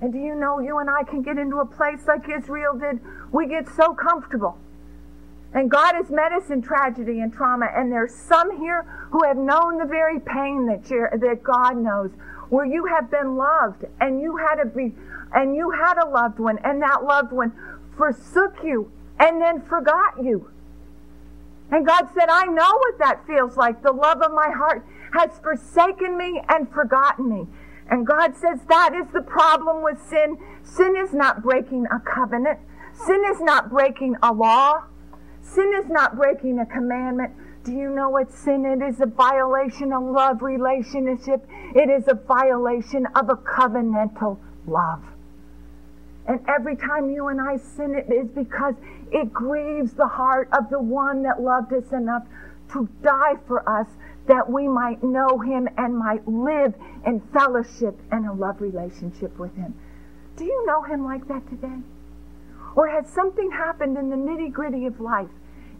And 0.00 0.12
do 0.12 0.18
you 0.18 0.34
know 0.34 0.58
you 0.60 0.78
and 0.78 0.88
I 0.88 1.04
can 1.04 1.22
get 1.22 1.38
into 1.38 1.58
a 1.58 1.66
place 1.66 2.06
like 2.08 2.28
Israel 2.28 2.76
did? 2.76 3.00
We 3.32 3.46
get 3.46 3.68
so 3.76 3.94
comfortable. 3.94 4.56
And 5.52 5.70
God 5.70 5.94
has 5.94 6.10
met 6.10 6.32
us 6.32 6.50
in 6.50 6.62
tragedy 6.62 7.20
and 7.20 7.32
trauma, 7.32 7.68
and 7.74 7.90
there's 7.90 8.14
some 8.14 8.60
here 8.60 8.82
who 9.10 9.24
have 9.24 9.36
known 9.36 9.78
the 9.78 9.84
very 9.84 10.20
pain 10.20 10.66
that 10.66 10.84
that 11.20 11.42
God 11.42 11.76
knows, 11.76 12.10
where 12.50 12.66
you 12.66 12.84
have 12.86 13.10
been 13.10 13.36
loved, 13.36 13.84
and 14.00 14.20
you 14.20 14.36
had 14.36 14.60
a 14.60 14.66
be, 14.66 14.92
and 15.32 15.56
you 15.56 15.70
had 15.70 15.96
a 15.98 16.08
loved 16.08 16.38
one, 16.38 16.58
and 16.64 16.82
that 16.82 17.04
loved 17.04 17.32
one 17.32 17.52
forsook 17.96 18.56
you 18.64 18.90
and 19.18 19.40
then 19.40 19.60
forgot 19.62 20.14
you. 20.22 20.50
And 21.70 21.86
God 21.86 22.08
said, 22.14 22.28
I 22.28 22.46
know 22.46 22.72
what 22.78 22.98
that 22.98 23.26
feels 23.26 23.56
like. 23.56 23.82
The 23.82 23.92
love 23.92 24.22
of 24.22 24.32
my 24.32 24.50
heart 24.50 24.84
has 25.12 25.38
forsaken 25.38 26.16
me 26.16 26.42
and 26.48 26.68
forgotten 26.72 27.28
me. 27.28 27.46
And 27.90 28.06
God 28.06 28.34
says 28.36 28.58
that 28.68 28.94
is 28.94 29.06
the 29.12 29.20
problem 29.20 29.82
with 29.82 30.00
sin. 30.08 30.38
Sin 30.62 30.96
is 30.96 31.12
not 31.12 31.42
breaking 31.42 31.86
a 31.86 32.00
covenant. 32.00 32.58
Sin 32.94 33.22
is 33.30 33.40
not 33.40 33.70
breaking 33.70 34.16
a 34.22 34.32
law. 34.32 34.84
Sin 35.42 35.72
is 35.76 35.88
not 35.90 36.16
breaking 36.16 36.58
a 36.58 36.66
commandment. 36.66 37.32
Do 37.64 37.72
you 37.72 37.90
know 37.90 38.08
what 38.08 38.32
sin? 38.32 38.64
It 38.64 38.82
is 38.82 39.00
a 39.00 39.06
violation 39.06 39.92
of 39.92 40.02
love 40.02 40.42
relationship. 40.42 41.46
It 41.74 41.90
is 41.90 42.08
a 42.08 42.14
violation 42.14 43.06
of 43.14 43.28
a 43.28 43.34
covenantal 43.34 44.38
love. 44.66 45.02
And 46.26 46.40
every 46.48 46.76
time 46.76 47.10
you 47.10 47.28
and 47.28 47.40
I 47.40 47.56
sin, 47.56 47.94
it 47.94 48.12
is 48.12 48.28
because 48.28 48.74
it 49.12 49.32
grieves 49.32 49.92
the 49.92 50.06
heart 50.06 50.48
of 50.52 50.70
the 50.70 50.80
one 50.80 51.22
that 51.24 51.40
loved 51.40 51.72
us 51.72 51.92
enough 51.92 52.24
to 52.72 52.88
die 53.02 53.34
for 53.46 53.68
us 53.68 53.88
that 54.26 54.48
we 54.48 54.68
might 54.68 55.02
know 55.02 55.38
him 55.38 55.68
and 55.76 55.98
might 55.98 56.26
live 56.28 56.74
in 57.04 57.20
fellowship 57.32 57.98
and 58.12 58.26
a 58.26 58.32
love 58.32 58.60
relationship 58.60 59.36
with 59.38 59.54
him. 59.56 59.74
Do 60.36 60.44
you 60.44 60.64
know 60.66 60.82
him 60.82 61.04
like 61.04 61.26
that 61.28 61.48
today? 61.48 61.80
Or 62.76 62.88
has 62.88 63.08
something 63.08 63.50
happened 63.50 63.98
in 63.98 64.08
the 64.08 64.16
nitty 64.16 64.52
gritty 64.52 64.86
of 64.86 65.00
life, 65.00 65.30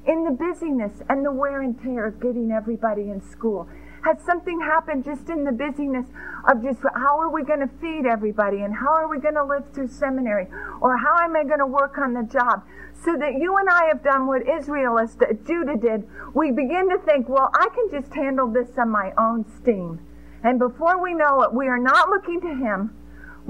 in 0.06 0.24
the 0.24 0.30
busyness 0.30 1.02
and 1.08 1.24
the 1.24 1.32
wear 1.32 1.60
and 1.62 1.80
tear 1.80 2.06
of 2.06 2.20
getting 2.20 2.50
everybody 2.50 3.10
in 3.10 3.20
school? 3.20 3.68
Has 4.04 4.16
something 4.24 4.60
happened 4.60 5.04
just 5.04 5.28
in 5.28 5.44
the 5.44 5.52
busyness 5.52 6.06
of 6.48 6.62
just 6.62 6.80
how 6.94 7.20
are 7.20 7.30
we 7.30 7.42
going 7.42 7.60
to 7.60 7.68
feed 7.80 8.06
everybody 8.06 8.62
and 8.62 8.74
how 8.74 8.92
are 8.92 9.08
we 9.08 9.20
going 9.20 9.34
to 9.34 9.44
live 9.44 9.64
through 9.74 9.88
seminary 9.88 10.46
or 10.80 10.96
how 10.96 11.18
am 11.18 11.36
I 11.36 11.44
going 11.44 11.58
to 11.58 11.66
work 11.66 11.98
on 11.98 12.14
the 12.14 12.22
job? 12.22 12.64
So 13.04 13.16
that 13.16 13.34
you 13.38 13.56
and 13.56 13.68
I 13.68 13.86
have 13.86 14.02
done 14.02 14.26
what 14.26 14.48
Israel, 14.48 14.98
as 14.98 15.16
Judah 15.46 15.76
did, 15.76 16.08
we 16.34 16.50
begin 16.50 16.88
to 16.90 16.98
think, 16.98 17.28
well, 17.28 17.50
I 17.54 17.68
can 17.74 18.00
just 18.00 18.14
handle 18.14 18.48
this 18.48 18.70
on 18.78 18.90
my 18.90 19.12
own 19.18 19.44
steam. 19.60 20.00
And 20.42 20.58
before 20.58 21.02
we 21.02 21.14
know 21.14 21.42
it, 21.42 21.52
we 21.52 21.66
are 21.68 21.78
not 21.78 22.08
looking 22.08 22.40
to 22.40 22.54
Him. 22.54 22.96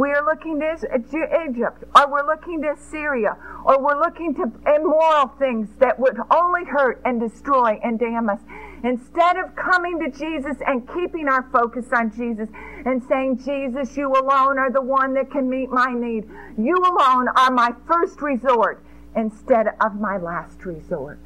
We 0.01 0.13
are 0.13 0.25
looking 0.25 0.59
to 0.61 1.45
Egypt, 1.47 1.85
or 1.95 2.11
we're 2.11 2.27
looking 2.27 2.63
to 2.63 2.75
Syria, 2.91 3.37
or 3.67 3.83
we're 3.83 4.01
looking 4.01 4.35
to 4.37 4.51
immoral 4.75 5.29
things 5.39 5.69
that 5.79 6.01
would 6.01 6.17
only 6.31 6.65
hurt 6.65 7.03
and 7.05 7.21
destroy 7.21 7.79
and 7.85 7.99
damn 7.99 8.31
us. 8.31 8.41
Instead 8.83 9.37
of 9.37 9.55
coming 9.57 10.01
to 10.01 10.09
Jesus 10.09 10.57
and 10.67 10.89
keeping 10.89 11.29
our 11.29 11.43
focus 11.53 11.85
on 11.93 12.11
Jesus 12.17 12.49
and 12.87 13.03
saying, 13.11 13.43
Jesus, 13.45 13.95
you 13.95 14.11
alone 14.11 14.59
are 14.59 14.71
the 14.71 14.81
one 14.81 15.13
that 15.13 15.31
can 15.31 15.51
meet 15.51 15.69
my 15.69 15.93
need. 15.93 16.25
You 16.57 16.79
alone 16.79 17.29
are 17.37 17.51
my 17.51 17.75
first 17.87 18.23
resort 18.23 18.83
instead 19.15 19.67
of 19.83 20.01
my 20.01 20.17
last 20.17 20.65
resort. 20.65 21.19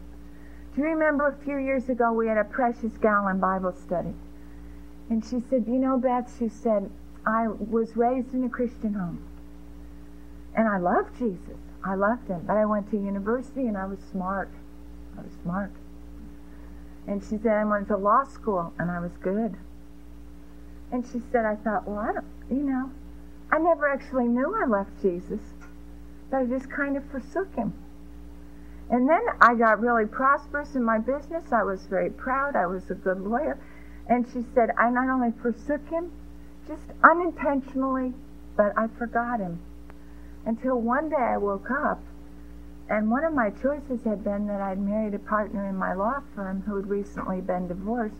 Do 0.74 0.80
you 0.82 0.88
remember 0.88 1.28
a 1.28 1.44
few 1.44 1.58
years 1.58 1.88
ago 1.88 2.12
we 2.12 2.26
had 2.26 2.38
a 2.38 2.44
precious 2.44 2.98
gal 3.00 3.28
in 3.28 3.38
Bible 3.38 3.72
study? 3.86 4.14
And 5.10 5.24
she 5.24 5.38
said, 5.48 5.64
You 5.68 5.78
know, 5.78 5.96
Beth, 5.96 6.28
she 6.36 6.48
said, 6.48 6.90
I 7.26 7.48
was 7.48 7.96
raised 7.96 8.32
in 8.34 8.44
a 8.44 8.48
Christian 8.48 8.94
home. 8.94 9.24
And 10.54 10.68
I 10.68 10.78
loved 10.78 11.18
Jesus. 11.18 11.58
I 11.84 11.94
loved 11.94 12.28
him. 12.28 12.44
But 12.46 12.56
I 12.56 12.64
went 12.64 12.90
to 12.90 12.96
university 12.96 13.66
and 13.66 13.76
I 13.76 13.86
was 13.86 13.98
smart. 14.10 14.50
I 15.18 15.22
was 15.22 15.32
smart. 15.42 15.72
And 17.06 17.22
she 17.22 17.38
said, 17.38 17.52
I 17.52 17.64
went 17.64 17.88
to 17.88 17.96
law 17.96 18.24
school 18.24 18.72
and 18.78 18.90
I 18.90 19.00
was 19.00 19.12
good. 19.22 19.56
And 20.90 21.04
she 21.04 21.20
said, 21.32 21.44
I 21.44 21.56
thought, 21.56 21.88
well, 21.88 21.98
I 21.98 22.12
don't, 22.12 22.26
you 22.50 22.62
know, 22.62 22.90
I 23.50 23.58
never 23.58 23.88
actually 23.88 24.26
knew 24.26 24.54
I 24.54 24.66
left 24.66 25.02
Jesus, 25.02 25.40
but 26.30 26.38
I 26.38 26.44
just 26.44 26.70
kind 26.70 26.96
of 26.96 27.04
forsook 27.10 27.54
him. 27.54 27.74
And 28.90 29.08
then 29.08 29.22
I 29.40 29.54
got 29.54 29.80
really 29.80 30.06
prosperous 30.06 30.74
in 30.74 30.84
my 30.84 30.98
business. 30.98 31.52
I 31.52 31.62
was 31.62 31.86
very 31.86 32.10
proud. 32.10 32.54
I 32.54 32.66
was 32.66 32.90
a 32.90 32.94
good 32.94 33.20
lawyer. 33.20 33.58
And 34.08 34.26
she 34.26 34.44
said, 34.54 34.70
I 34.78 34.90
not 34.90 35.08
only 35.08 35.32
forsook 35.42 35.88
him, 35.88 36.12
just 36.66 36.82
unintentionally, 37.02 38.12
but 38.56 38.72
I 38.76 38.86
forgot 38.86 39.40
him. 39.40 39.60
Until 40.46 40.80
one 40.80 41.08
day 41.10 41.16
I 41.16 41.36
woke 41.38 41.70
up, 41.70 42.02
and 42.88 43.10
one 43.10 43.24
of 43.24 43.32
my 43.32 43.50
choices 43.50 44.04
had 44.04 44.22
been 44.22 44.46
that 44.46 44.60
I'd 44.60 44.78
married 44.78 45.14
a 45.14 45.18
partner 45.18 45.66
in 45.66 45.76
my 45.76 45.94
law 45.94 46.20
firm 46.34 46.62
who 46.62 46.76
had 46.76 46.88
recently 46.88 47.40
been 47.40 47.68
divorced, 47.68 48.16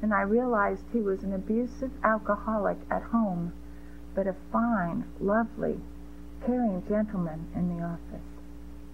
and 0.00 0.14
I 0.14 0.22
realized 0.22 0.84
he 0.92 1.00
was 1.00 1.22
an 1.22 1.34
abusive 1.34 1.90
alcoholic 2.02 2.78
at 2.90 3.02
home, 3.02 3.52
but 4.14 4.26
a 4.26 4.34
fine, 4.50 5.04
lovely, 5.20 5.80
caring 6.46 6.82
gentleman 6.88 7.48
in 7.54 7.76
the 7.76 7.84
office. 7.84 8.24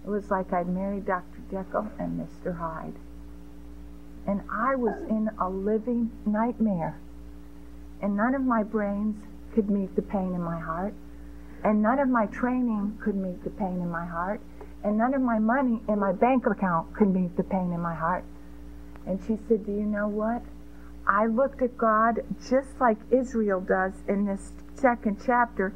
It 0.05 0.09
was 0.09 0.29
like 0.29 0.51
I'd 0.51 0.67
married 0.67 1.05
Dr. 1.05 1.39
Jekyll 1.49 1.87
and 1.97 2.19
Mr. 2.19 2.57
Hyde. 2.57 2.95
And 4.27 4.41
I 4.51 4.75
was 4.75 4.95
in 5.09 5.29
a 5.39 5.49
living 5.49 6.11
nightmare. 6.25 6.97
And 8.01 8.15
none 8.15 8.35
of 8.35 8.41
my 8.41 8.63
brains 8.63 9.15
could 9.53 9.69
meet 9.69 9.95
the 9.95 10.01
pain 10.01 10.33
in 10.33 10.41
my 10.41 10.59
heart. 10.59 10.93
And 11.63 11.81
none 11.81 11.99
of 11.99 12.09
my 12.09 12.27
training 12.27 12.99
could 13.01 13.15
meet 13.15 13.43
the 13.43 13.49
pain 13.49 13.81
in 13.81 13.89
my 13.89 14.05
heart. 14.05 14.41
And 14.83 14.97
none 14.97 15.13
of 15.13 15.21
my 15.21 15.39
money 15.39 15.81
in 15.87 15.99
my 15.99 16.11
bank 16.11 16.45
account 16.45 16.93
could 16.93 17.13
meet 17.13 17.35
the 17.37 17.43
pain 17.43 17.71
in 17.73 17.79
my 17.79 17.95
heart. 17.95 18.23
And 19.05 19.19
she 19.21 19.37
said, 19.47 19.65
Do 19.65 19.71
you 19.71 19.85
know 19.85 20.07
what? 20.07 20.43
I 21.07 21.25
looked 21.25 21.61
at 21.61 21.77
God 21.77 22.21
just 22.49 22.79
like 22.79 22.97
Israel 23.11 23.61
does 23.61 23.93
in 24.07 24.25
this 24.25 24.51
second 24.75 25.21
chapter. 25.25 25.73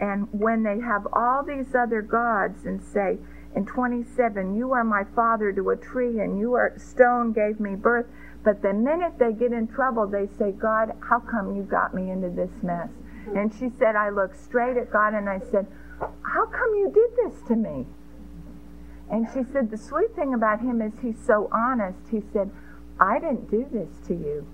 And 0.00 0.28
when 0.32 0.62
they 0.62 0.80
have 0.80 1.06
all 1.12 1.44
these 1.44 1.74
other 1.74 2.02
gods 2.02 2.64
and 2.64 2.82
say, 2.82 3.18
in 3.54 3.66
27, 3.66 4.56
you 4.56 4.72
are 4.72 4.84
my 4.84 5.04
father 5.16 5.52
to 5.52 5.70
a 5.70 5.76
tree, 5.76 6.20
and 6.20 6.38
you 6.38 6.54
are 6.54 6.74
stone 6.76 7.32
gave 7.32 7.58
me 7.58 7.74
birth. 7.74 8.06
But 8.48 8.62
the 8.62 8.72
minute 8.72 9.18
they 9.18 9.34
get 9.34 9.52
in 9.52 9.68
trouble, 9.68 10.06
they 10.06 10.26
say, 10.38 10.52
God, 10.52 10.96
how 11.06 11.20
come 11.20 11.54
you 11.54 11.64
got 11.64 11.92
me 11.92 12.10
into 12.10 12.30
this 12.30 12.62
mess? 12.62 12.88
And 13.36 13.52
she 13.52 13.70
said, 13.78 13.94
I 13.94 14.08
looked 14.08 14.42
straight 14.42 14.78
at 14.78 14.90
God 14.90 15.12
and 15.12 15.28
I 15.28 15.38
said, 15.38 15.66
How 16.22 16.46
come 16.46 16.74
you 16.76 16.90
did 16.90 17.30
this 17.30 17.42
to 17.48 17.54
me? 17.54 17.84
And 19.10 19.26
she 19.34 19.44
said, 19.52 19.70
The 19.70 19.76
sweet 19.76 20.16
thing 20.16 20.32
about 20.32 20.62
him 20.62 20.80
is 20.80 20.94
he's 21.02 21.22
so 21.26 21.50
honest. 21.52 21.98
He 22.10 22.22
said, 22.32 22.50
I 22.98 23.18
didn't 23.18 23.50
do 23.50 23.68
this 23.70 23.90
to 24.06 24.14
you. 24.14 24.46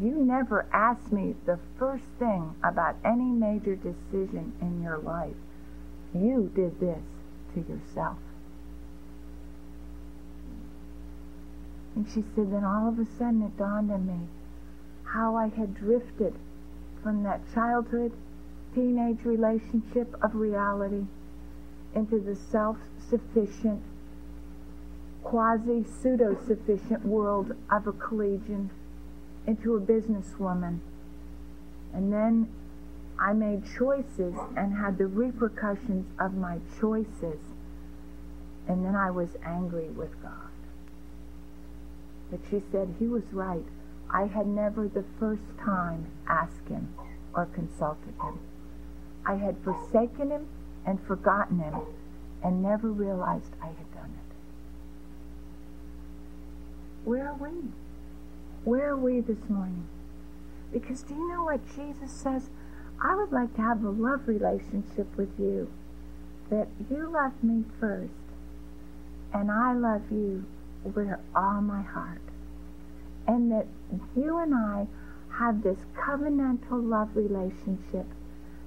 You 0.00 0.16
never 0.16 0.66
asked 0.72 1.12
me 1.12 1.36
the 1.46 1.60
first 1.78 2.06
thing 2.18 2.56
about 2.64 2.96
any 3.04 3.30
major 3.30 3.76
decision 3.76 4.52
in 4.60 4.82
your 4.82 4.98
life. 4.98 5.36
You 6.12 6.50
did 6.56 6.80
this 6.80 7.04
to 7.54 7.60
yourself. 7.60 8.18
And 11.94 12.06
she 12.08 12.24
said, 12.34 12.50
then 12.52 12.64
all 12.64 12.88
of 12.88 12.98
a 12.98 13.04
sudden 13.18 13.42
it 13.42 13.56
dawned 13.58 13.90
on 13.90 14.06
me 14.06 14.28
how 15.04 15.36
I 15.36 15.48
had 15.48 15.74
drifted 15.74 16.34
from 17.02 17.22
that 17.24 17.40
childhood, 17.52 18.12
teenage 18.74 19.24
relationship 19.24 20.16
of 20.22 20.34
reality 20.34 21.04
into 21.94 22.18
the 22.18 22.34
self-sufficient, 22.34 23.82
quasi-pseudo-sufficient 25.22 27.04
world 27.04 27.52
of 27.70 27.86
a 27.86 27.92
collegian, 27.92 28.70
into 29.46 29.74
a 29.74 29.80
businesswoman. 29.80 30.78
And 31.92 32.10
then 32.12 32.48
I 33.18 33.34
made 33.34 33.64
choices 33.76 34.34
and 34.56 34.74
had 34.74 34.96
the 34.96 35.06
repercussions 35.06 36.06
of 36.18 36.34
my 36.34 36.60
choices. 36.80 37.38
And 38.66 38.84
then 38.86 38.94
I 38.96 39.10
was 39.10 39.36
angry 39.44 39.90
with 39.90 40.22
God. 40.22 40.51
But 42.32 42.40
she 42.50 42.62
said 42.72 42.94
he 42.98 43.06
was 43.06 43.24
right. 43.30 43.66
I 44.10 44.24
had 44.24 44.46
never 44.46 44.88
the 44.88 45.04
first 45.20 45.42
time 45.62 46.06
asked 46.26 46.66
him 46.70 46.94
or 47.34 47.44
consulted 47.44 48.14
him. 48.22 48.40
I 49.26 49.34
had 49.34 49.58
forsaken 49.62 50.30
him 50.30 50.48
and 50.86 50.98
forgotten 51.02 51.58
him 51.58 51.82
and 52.42 52.62
never 52.62 52.88
realized 52.90 53.52
I 53.62 53.66
had 53.66 53.94
done 53.94 54.14
it. 54.16 54.34
Where 57.04 57.28
are 57.28 57.34
we? 57.34 57.68
Where 58.64 58.88
are 58.88 58.96
we 58.96 59.20
this 59.20 59.50
morning? 59.50 59.86
Because 60.72 61.02
do 61.02 61.14
you 61.14 61.28
know 61.28 61.44
what 61.44 61.60
Jesus 61.76 62.10
says? 62.10 62.48
I 62.98 63.14
would 63.14 63.30
like 63.30 63.54
to 63.56 63.60
have 63.60 63.84
a 63.84 63.90
love 63.90 64.26
relationship 64.26 65.14
with 65.18 65.38
you. 65.38 65.70
That 66.48 66.68
you 66.90 67.10
love 67.10 67.32
me 67.42 67.64
first, 67.78 68.12
and 69.34 69.50
I 69.50 69.74
love 69.74 70.10
you 70.10 70.46
with 70.84 71.14
all 71.34 71.60
my 71.60 71.82
heart. 71.82 72.20
And 73.26 73.52
that 73.52 73.66
you 74.16 74.38
and 74.38 74.54
I 74.54 74.86
have 75.38 75.62
this 75.62 75.78
covenantal 75.94 76.88
love 76.88 77.16
relationship 77.16 78.06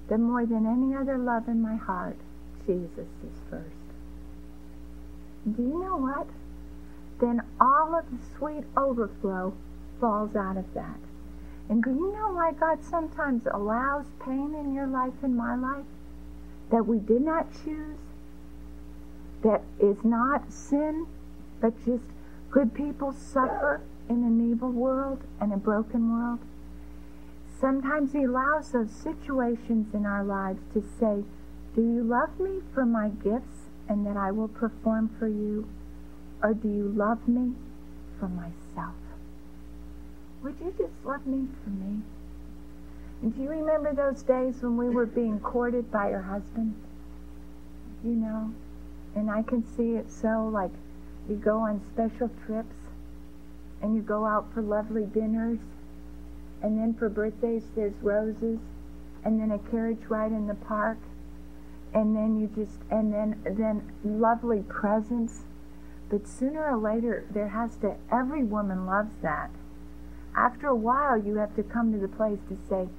that 0.08 0.20
more 0.20 0.46
than 0.46 0.66
any 0.66 0.96
other 0.96 1.18
love 1.18 1.48
in 1.48 1.62
my 1.62 1.76
heart, 1.76 2.18
Jesus 2.66 3.08
is 3.24 3.40
first. 3.50 3.76
Do 5.56 5.62
you 5.62 5.84
know 5.84 5.98
what? 5.98 6.28
Then 7.20 7.42
all 7.62 7.96
of 7.96 8.06
the 8.10 8.18
sweet 8.38 8.64
overflow 8.76 9.54
falls 10.00 10.36
out 10.36 10.58
of 10.58 10.74
that. 10.74 11.00
And 11.70 11.84
do 11.84 11.90
you 11.90 12.12
know 12.14 12.34
why 12.34 12.52
God 12.52 12.84
sometimes 12.84 13.48
allows 13.52 14.06
pain 14.24 14.54
in 14.56 14.74
your 14.74 14.88
life 14.88 15.14
and 15.24 15.36
my 15.36 15.56
life 15.56 15.86
that 16.72 16.86
we 16.86 17.00
did 17.00 17.22
not 17.22 17.48
choose? 17.64 17.98
That 19.44 19.62
is 19.80 19.98
not 20.04 20.52
sin, 20.52 21.08
but 21.62 21.78
just 21.86 22.04
good 22.52 22.74
people 22.74 23.14
suffer 23.14 23.82
in 24.10 24.24
an 24.24 24.52
evil 24.52 24.72
world 24.72 25.24
and 25.40 25.54
a 25.54 25.58
broken 25.58 26.12
world? 26.12 26.40
Sometimes 27.60 28.14
He 28.14 28.24
allows 28.24 28.72
those 28.72 28.92
situations 28.92 29.94
in 29.94 30.06
our 30.06 30.24
lives 30.24 30.62
to 30.74 30.82
say, 31.00 31.24
Do 31.76 31.82
you 31.82 32.04
love 32.04 32.40
me 32.40 32.62
for 32.74 32.86
my 32.86 33.10
gifts 33.10 33.70
and 33.88 34.06
that 34.06 34.18
I 34.18 34.32
will 34.32 34.48
perform 34.48 35.10
for 35.18 35.28
you? 35.28 35.68
Or 36.42 36.54
do 36.54 36.68
you 36.68 36.88
love 36.88 37.28
me 37.28 37.54
for 38.20 38.28
myself? 38.28 38.96
Would 40.44 40.58
you 40.60 40.74
just 40.78 40.94
love 41.04 41.26
me 41.26 41.48
for 41.64 41.70
me? 41.72 42.02
And 43.22 43.36
do 43.36 43.42
you 43.42 43.50
remember 43.50 43.94
those 43.94 44.22
days 44.22 44.62
when 44.62 44.78
we 44.78 44.90
were 44.90 45.06
being 45.06 45.40
courted 45.40 45.92
by 45.92 46.10
your 46.10 46.22
husband? 46.22 46.76
You 48.04 48.12
know? 48.12 48.54
And 49.16 49.32
I 49.32 49.42
can 49.42 49.66
see 49.76 49.96
it 49.96 50.12
so 50.12 50.48
like 50.52 50.72
you 51.30 51.36
go 51.36 51.60
on 51.60 51.82
special 51.94 52.30
trips 52.46 52.76
and 53.82 53.96
you 53.96 54.02
go 54.02 54.26
out 54.26 54.54
for 54.54 54.62
lovely 54.62 55.06
dinners 55.06 55.60
and 56.62 56.80
then 56.80 56.94
for 56.94 57.10
birthdays 57.10 57.64
there's 57.76 57.94
roses 58.02 58.60
and 59.24 59.40
then 59.40 59.52
a 59.52 59.60
carriage 59.72 60.06
ride 60.08 60.32
in 60.32 60.48
the 60.48 60.56
park 60.56 60.98
and 61.96 62.16
then 62.16 62.38
you 62.40 62.48
just 62.48 62.80
and 62.92 63.14
then 63.14 63.42
then 63.46 63.92
lovely 64.04 64.62
presents. 64.68 65.44
But 66.10 66.28
sooner 66.28 66.70
or 66.70 66.78
later 66.78 67.26
there 67.32 67.48
has 67.48 67.78
to 67.78 67.96
every 68.12 68.44
woman 68.44 68.86
loves 68.86 69.16
that. 69.22 69.50
After 70.36 70.68
a 70.68 70.76
while, 70.76 71.18
you 71.18 71.38
have 71.38 71.56
to 71.56 71.64
come 71.64 71.94
to 71.94 71.98
the 71.98 72.10
place 72.10 72.40
to 72.50 72.58
say, 72.70 72.90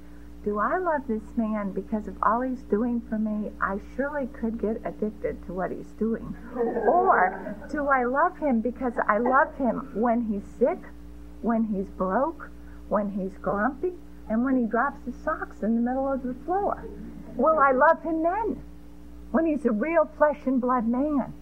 do 0.47 0.59
I 0.59 0.77
love 0.77 1.01
this 1.09 1.35
man 1.35 1.73
because 1.73 2.07
of 2.07 2.15
all 2.23 2.39
he's 2.39 2.63
doing 2.71 3.01
for 3.09 3.19
me? 3.19 3.51
I 3.59 3.79
surely 3.97 4.27
could 4.27 4.61
get 4.61 4.77
addicted 4.85 5.45
to 5.45 5.53
what 5.53 5.71
he's 5.71 5.91
doing. 5.99 6.37
or 6.55 7.57
do 7.69 7.89
I 7.89 8.05
love 8.05 8.37
him 8.37 8.61
because 8.61 8.93
I 9.09 9.17
love 9.17 9.53
him 9.57 9.89
when 9.93 10.21
he's 10.21 10.45
sick, 10.57 10.79
when 11.41 11.65
he's 11.65 11.89
broke, 11.97 12.49
when 12.87 13.09
he's 13.09 13.37
grumpy, 13.41 13.91
and 14.29 14.45
when 14.45 14.57
he 14.57 14.63
drops 14.63 15.03
his 15.03 15.15
socks 15.15 15.63
in 15.63 15.75
the 15.75 15.81
middle 15.81 16.09
of 16.09 16.23
the 16.23 16.33
floor? 16.45 16.81
Will 17.35 17.59
I 17.59 17.73
love 17.73 18.01
him 18.03 18.23
then? 18.23 18.63
When 19.31 19.45
he's 19.45 19.65
a 19.65 19.71
real 19.71 20.09
flesh 20.17 20.39
and 20.45 20.61
blood 20.61 20.87
man. 20.87 21.33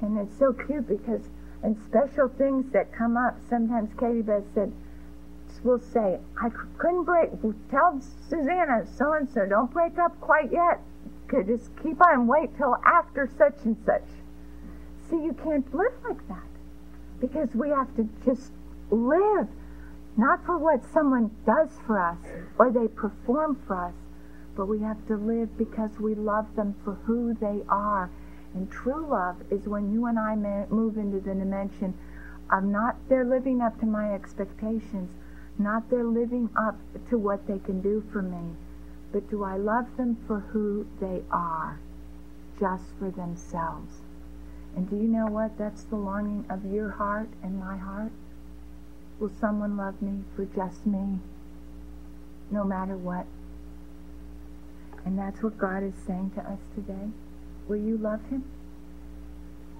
And 0.00 0.16
it's 0.18 0.38
so 0.38 0.52
cute 0.52 0.86
because 0.86 1.22
in 1.64 1.84
special 1.84 2.28
things 2.28 2.70
that 2.70 2.92
come 2.92 3.16
up, 3.16 3.40
sometimes 3.50 3.90
Katie 3.98 4.22
Beth 4.22 4.44
said, 4.54 4.72
will 5.66 5.80
say, 5.80 6.18
I 6.40 6.48
couldn't 6.78 7.04
break, 7.04 7.30
tell 7.70 8.00
Susanna, 8.28 8.86
so 8.96 9.12
and 9.12 9.28
so, 9.28 9.46
don't 9.46 9.72
break 9.72 9.98
up 9.98 10.18
quite 10.20 10.52
yet. 10.52 10.80
Could 11.28 11.48
just 11.48 11.70
keep 11.82 12.00
on, 12.00 12.26
wait 12.26 12.56
till 12.56 12.76
after 12.84 13.28
such 13.36 13.56
and 13.64 13.76
such. 13.84 14.06
See, 15.10 15.16
you 15.16 15.32
can't 15.32 15.72
live 15.74 15.92
like 16.08 16.26
that 16.28 16.46
because 17.20 17.48
we 17.54 17.70
have 17.70 17.94
to 17.96 18.08
just 18.24 18.52
live, 18.90 19.48
not 20.16 20.44
for 20.46 20.56
what 20.56 20.84
someone 20.92 21.30
does 21.44 21.70
for 21.86 21.98
us 21.98 22.18
or 22.58 22.70
they 22.70 22.88
perform 22.88 23.60
for 23.66 23.86
us, 23.86 23.94
but 24.56 24.66
we 24.66 24.80
have 24.80 25.04
to 25.08 25.16
live 25.16 25.56
because 25.58 25.90
we 25.98 26.14
love 26.14 26.46
them 26.54 26.74
for 26.84 26.94
who 27.04 27.34
they 27.34 27.62
are. 27.68 28.10
And 28.54 28.70
true 28.70 29.06
love 29.06 29.36
is 29.50 29.66
when 29.66 29.92
you 29.92 30.06
and 30.06 30.18
I 30.18 30.34
move 30.70 30.96
into 30.96 31.20
the 31.20 31.34
dimension 31.34 31.94
of 32.50 32.64
not 32.64 32.96
they're 33.08 33.24
living 33.24 33.60
up 33.60 33.78
to 33.80 33.86
my 33.86 34.14
expectations, 34.14 35.10
not 35.58 35.90
their 35.90 36.04
living 36.04 36.50
up 36.56 36.76
to 37.10 37.18
what 37.18 37.46
they 37.46 37.58
can 37.58 37.80
do 37.80 38.04
for 38.12 38.22
me, 38.22 38.54
but 39.12 39.30
do 39.30 39.42
I 39.42 39.56
love 39.56 39.96
them 39.96 40.16
for 40.26 40.40
who 40.40 40.86
they 41.00 41.22
are, 41.30 41.80
just 42.58 42.84
for 42.98 43.10
themselves? 43.10 44.00
And 44.74 44.90
do 44.90 44.96
you 44.96 45.08
know 45.08 45.26
what? 45.26 45.56
That's 45.56 45.84
the 45.84 45.96
longing 45.96 46.44
of 46.50 46.64
your 46.70 46.90
heart 46.90 47.28
and 47.42 47.58
my 47.58 47.78
heart. 47.78 48.12
Will 49.18 49.32
someone 49.40 49.76
love 49.76 50.02
me 50.02 50.24
for 50.34 50.44
just 50.44 50.84
me, 50.84 51.18
no 52.50 52.64
matter 52.64 52.96
what? 52.96 53.26
And 55.06 55.18
that's 55.18 55.42
what 55.42 55.56
God 55.56 55.82
is 55.82 55.94
saying 56.06 56.32
to 56.34 56.40
us 56.42 56.58
today. 56.74 57.08
Will 57.68 57.76
you 57.76 57.96
love 57.96 58.20
him? 58.28 58.44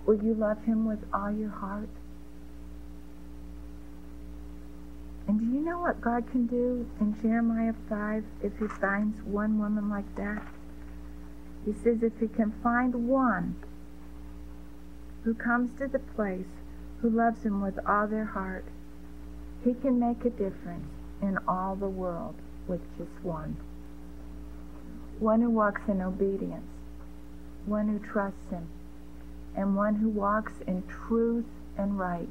Will 0.06 0.22
you 0.22 0.34
love 0.34 0.64
him 0.64 0.86
with 0.86 1.04
all 1.12 1.30
your 1.30 1.50
heart? 1.50 1.88
And 5.26 5.40
do 5.40 5.46
you 5.46 5.60
know 5.60 5.80
what 5.80 6.00
God 6.00 6.30
can 6.30 6.46
do 6.46 6.88
in 7.00 7.20
Jeremiah 7.20 7.74
5 7.88 8.24
if 8.42 8.58
he 8.58 8.68
finds 8.68 9.22
one 9.22 9.58
woman 9.58 9.90
like 9.90 10.14
that? 10.16 10.42
He 11.64 11.72
says 11.72 12.02
if 12.02 12.12
he 12.20 12.28
can 12.28 12.52
find 12.62 13.08
one 13.08 13.56
who 15.24 15.34
comes 15.34 15.76
to 15.78 15.88
the 15.88 15.98
place 15.98 16.46
who 17.00 17.10
loves 17.10 17.42
him 17.42 17.60
with 17.60 17.78
all 17.84 18.06
their 18.06 18.26
heart, 18.26 18.64
he 19.64 19.74
can 19.74 19.98
make 19.98 20.24
a 20.24 20.30
difference 20.30 20.86
in 21.20 21.38
all 21.48 21.74
the 21.74 21.88
world 21.88 22.36
with 22.68 22.80
just 22.96 23.24
one. 23.24 23.56
One 25.18 25.40
who 25.40 25.50
walks 25.50 25.82
in 25.88 26.00
obedience, 26.00 26.70
one 27.64 27.88
who 27.88 27.98
trusts 27.98 28.50
him, 28.50 28.68
and 29.56 29.74
one 29.74 29.96
who 29.96 30.08
walks 30.08 30.52
in 30.68 30.84
truth 30.86 31.46
and 31.76 31.98
right 31.98 32.28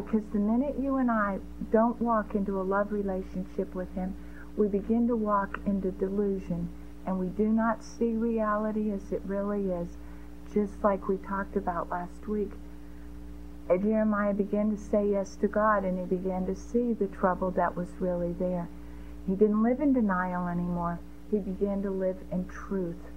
because 0.00 0.22
the 0.32 0.38
minute 0.38 0.76
you 0.78 0.96
and 0.96 1.10
I 1.10 1.38
don't 1.72 2.00
walk 2.00 2.36
into 2.36 2.60
a 2.60 2.62
love 2.62 2.92
relationship 2.92 3.74
with 3.74 3.92
Him, 3.94 4.14
we 4.56 4.68
begin 4.68 5.08
to 5.08 5.16
walk 5.16 5.58
into 5.66 5.90
delusion 5.90 6.68
and 7.04 7.18
we 7.18 7.26
do 7.26 7.48
not 7.48 7.82
see 7.82 8.12
reality 8.12 8.92
as 8.92 9.10
it 9.10 9.22
really 9.24 9.72
is, 9.72 9.88
just 10.54 10.72
like 10.84 11.08
we 11.08 11.16
talked 11.16 11.56
about 11.56 11.90
last 11.90 12.28
week. 12.28 12.50
Jeremiah 13.68 14.34
began 14.34 14.70
to 14.70 14.76
say 14.76 15.10
yes 15.10 15.36
to 15.36 15.48
God 15.48 15.84
and 15.84 15.98
he 15.98 16.16
began 16.16 16.46
to 16.46 16.54
see 16.54 16.92
the 16.92 17.06
trouble 17.08 17.50
that 17.52 17.76
was 17.76 17.88
really 17.98 18.32
there. 18.32 18.68
He 19.26 19.34
didn't 19.34 19.62
live 19.62 19.80
in 19.80 19.92
denial 19.92 20.48
anymore. 20.48 21.00
He 21.30 21.38
began 21.38 21.82
to 21.82 21.90
live 21.90 22.18
in 22.30 22.46
truth. 22.46 23.10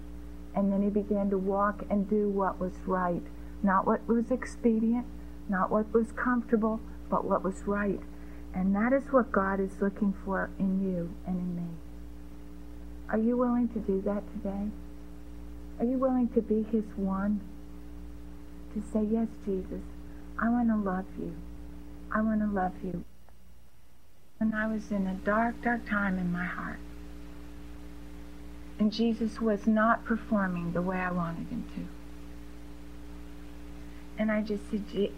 And 0.56 0.74
then 0.74 0.82
he 0.82 0.90
began 0.90 1.30
to 1.30 1.38
walk 1.38 1.86
and 1.90 2.10
do 2.10 2.28
what 2.28 2.60
was 2.60 2.74
right, 2.86 3.24
not 3.64 3.86
what 3.86 4.06
was 4.08 4.32
expedient, 4.32 5.06
not 5.52 5.70
what 5.70 5.94
was 5.94 6.12
comfortable, 6.14 6.80
but 7.10 7.26
what 7.26 7.44
was 7.44 7.68
right. 7.68 8.00
And 8.54 8.76
that 8.76 8.94
is 8.94 9.04
what 9.12 9.32
God 9.32 9.60
is 9.60 9.82
looking 9.82 10.14
for 10.26 10.50
in 10.58 10.82
you 10.82 11.14
and 11.28 11.38
in 11.38 11.56
me. 11.56 11.70
Are 13.10 13.18
you 13.18 13.38
willing 13.38 13.68
to 13.70 13.80
do 13.80 14.02
that 14.02 14.24
today? 14.34 14.70
Are 15.80 15.86
you 15.86 15.98
willing 15.98 16.30
to 16.30 16.42
be 16.42 16.64
his 16.72 16.86
one? 16.96 17.42
To 18.74 18.82
say, 18.94 19.04
yes, 19.04 19.28
Jesus, 19.46 19.84
I 20.40 20.50
want 20.50 20.70
to 20.70 20.78
love 20.78 21.06
you. 21.20 21.36
I 22.14 22.22
want 22.22 22.40
to 22.40 22.48
love 22.48 22.74
you. 22.84 23.04
When 24.38 24.54
I 24.54 24.68
was 24.68 24.92
in 24.92 25.08
a 25.08 25.14
dark, 25.14 25.62
dark 25.62 25.88
time 25.88 26.18
in 26.18 26.32
my 26.32 26.46
heart, 26.46 26.80
and 28.80 28.92
Jesus 28.92 29.40
was 29.40 29.68
not 29.68 30.06
performing 30.06 30.72
the 30.72 30.82
way 30.82 30.98
I 30.98 31.12
wanted 31.12 31.48
him 31.50 31.66
to 31.76 32.01
and 34.22 34.32
I 34.32 34.44
just 34.44 34.62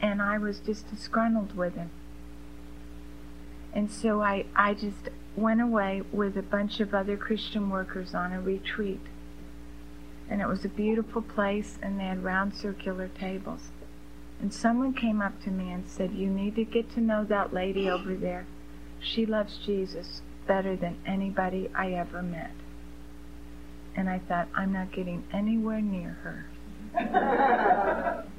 and 0.02 0.22
I 0.22 0.38
was 0.38 0.60
just 0.60 0.89
disgruntled 0.89 1.58
with 1.58 1.76
him. 1.76 1.89
And 3.74 3.92
so 3.92 4.22
I, 4.22 4.46
I 4.56 4.74
just 4.76 5.10
went 5.36 5.60
away 5.60 6.04
with 6.13 6.38
a 6.38 6.42
bunch 6.42 6.80
of 6.80 6.94
other 6.94 7.18
Christian 7.18 7.70
workers 7.70 8.16
on 8.16 8.32
a 8.32 8.39
retreat. 8.39 9.02
And 10.30 10.39
it 10.39 10.48
was 10.48 10.63
a 10.63 10.70
beautiful 10.70 11.22
place, 11.22 11.78
and 11.82 12.00
they 12.00 12.06
had 12.06 12.24
round 12.24 12.56
circular 12.56 13.10
tables. 13.10 13.72
And 14.39 14.54
someone 14.54 14.94
came 14.94 15.22
up 15.22 15.44
to 15.44 15.50
me 15.50 15.70
and 15.70 15.84
said, 15.86 16.13
You 16.13 16.30
need 16.30 16.56
to 16.56 16.63
get 16.63 16.89
to 16.94 17.02
know 17.02 17.26
that 17.26 17.54
lady 17.54 17.89
over 17.89 18.16
there. 18.16 18.46
She 19.02 19.26
loves 19.26 19.58
Jesus 19.58 20.22
better 20.48 20.78
than 20.78 20.96
anybody 21.06 21.70
I 21.76 21.92
ever 21.92 22.22
met. 22.22 22.52
And 23.98 24.10
I 24.10 24.20
thought, 24.20 24.48
I'm 24.56 24.72
not 24.72 24.94
getting 24.94 25.26
anywhere 25.34 25.82
near 25.82 26.46
her. 26.96 28.24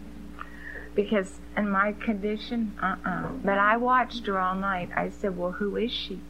because 0.94 1.40
in 1.56 1.68
my 1.68 1.92
condition, 1.92 2.74
uh-uh. 2.80 3.28
But 3.44 3.58
I 3.58 3.76
watched 3.76 4.26
her 4.26 4.38
all 4.38 4.54
night. 4.54 4.90
I 4.94 5.10
said, 5.10 5.36
well, 5.36 5.52
who 5.52 5.76
is 5.76 5.92
she? 5.92 6.20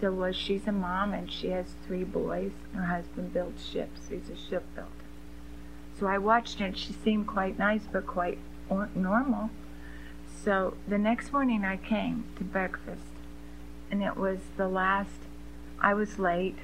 So, 0.00 0.12
well, 0.12 0.32
she's 0.32 0.66
a 0.66 0.72
mom 0.72 1.14
and 1.14 1.32
she 1.32 1.48
has 1.48 1.66
three 1.86 2.04
boys. 2.04 2.52
Her 2.74 2.84
husband 2.84 3.32
builds 3.32 3.66
ships. 3.66 4.08
He's 4.08 4.28
a 4.28 4.36
shipbuilder. 4.36 4.90
So 5.98 6.06
I 6.06 6.18
watched 6.18 6.58
her 6.58 6.66
and 6.66 6.76
she 6.76 6.92
seemed 6.92 7.26
quite 7.26 7.58
nice, 7.58 7.82
but 7.90 8.06
quite 8.06 8.38
normal. 8.94 9.50
So 10.44 10.74
the 10.86 10.98
next 10.98 11.32
morning 11.32 11.64
I 11.64 11.76
came 11.76 12.24
to 12.36 12.44
breakfast 12.44 13.00
and 13.90 14.02
it 14.02 14.16
was 14.16 14.38
the 14.56 14.68
last, 14.68 15.20
I 15.80 15.94
was 15.94 16.18
late 16.18 16.58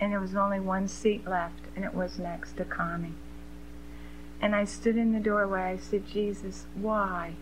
and 0.00 0.12
there 0.12 0.20
was 0.20 0.34
only 0.34 0.58
one 0.58 0.88
seat 0.88 1.26
left 1.26 1.60
and 1.76 1.84
it 1.84 1.94
was 1.94 2.18
next 2.18 2.56
to 2.56 2.64
Connie. 2.64 3.14
And 4.42 4.56
I 4.56 4.64
stood 4.64 4.96
in 4.96 5.12
the 5.12 5.20
doorway. 5.20 5.60
I 5.60 5.76
said, 5.78 6.06
Jesus, 6.06 6.66
why? 6.74 7.34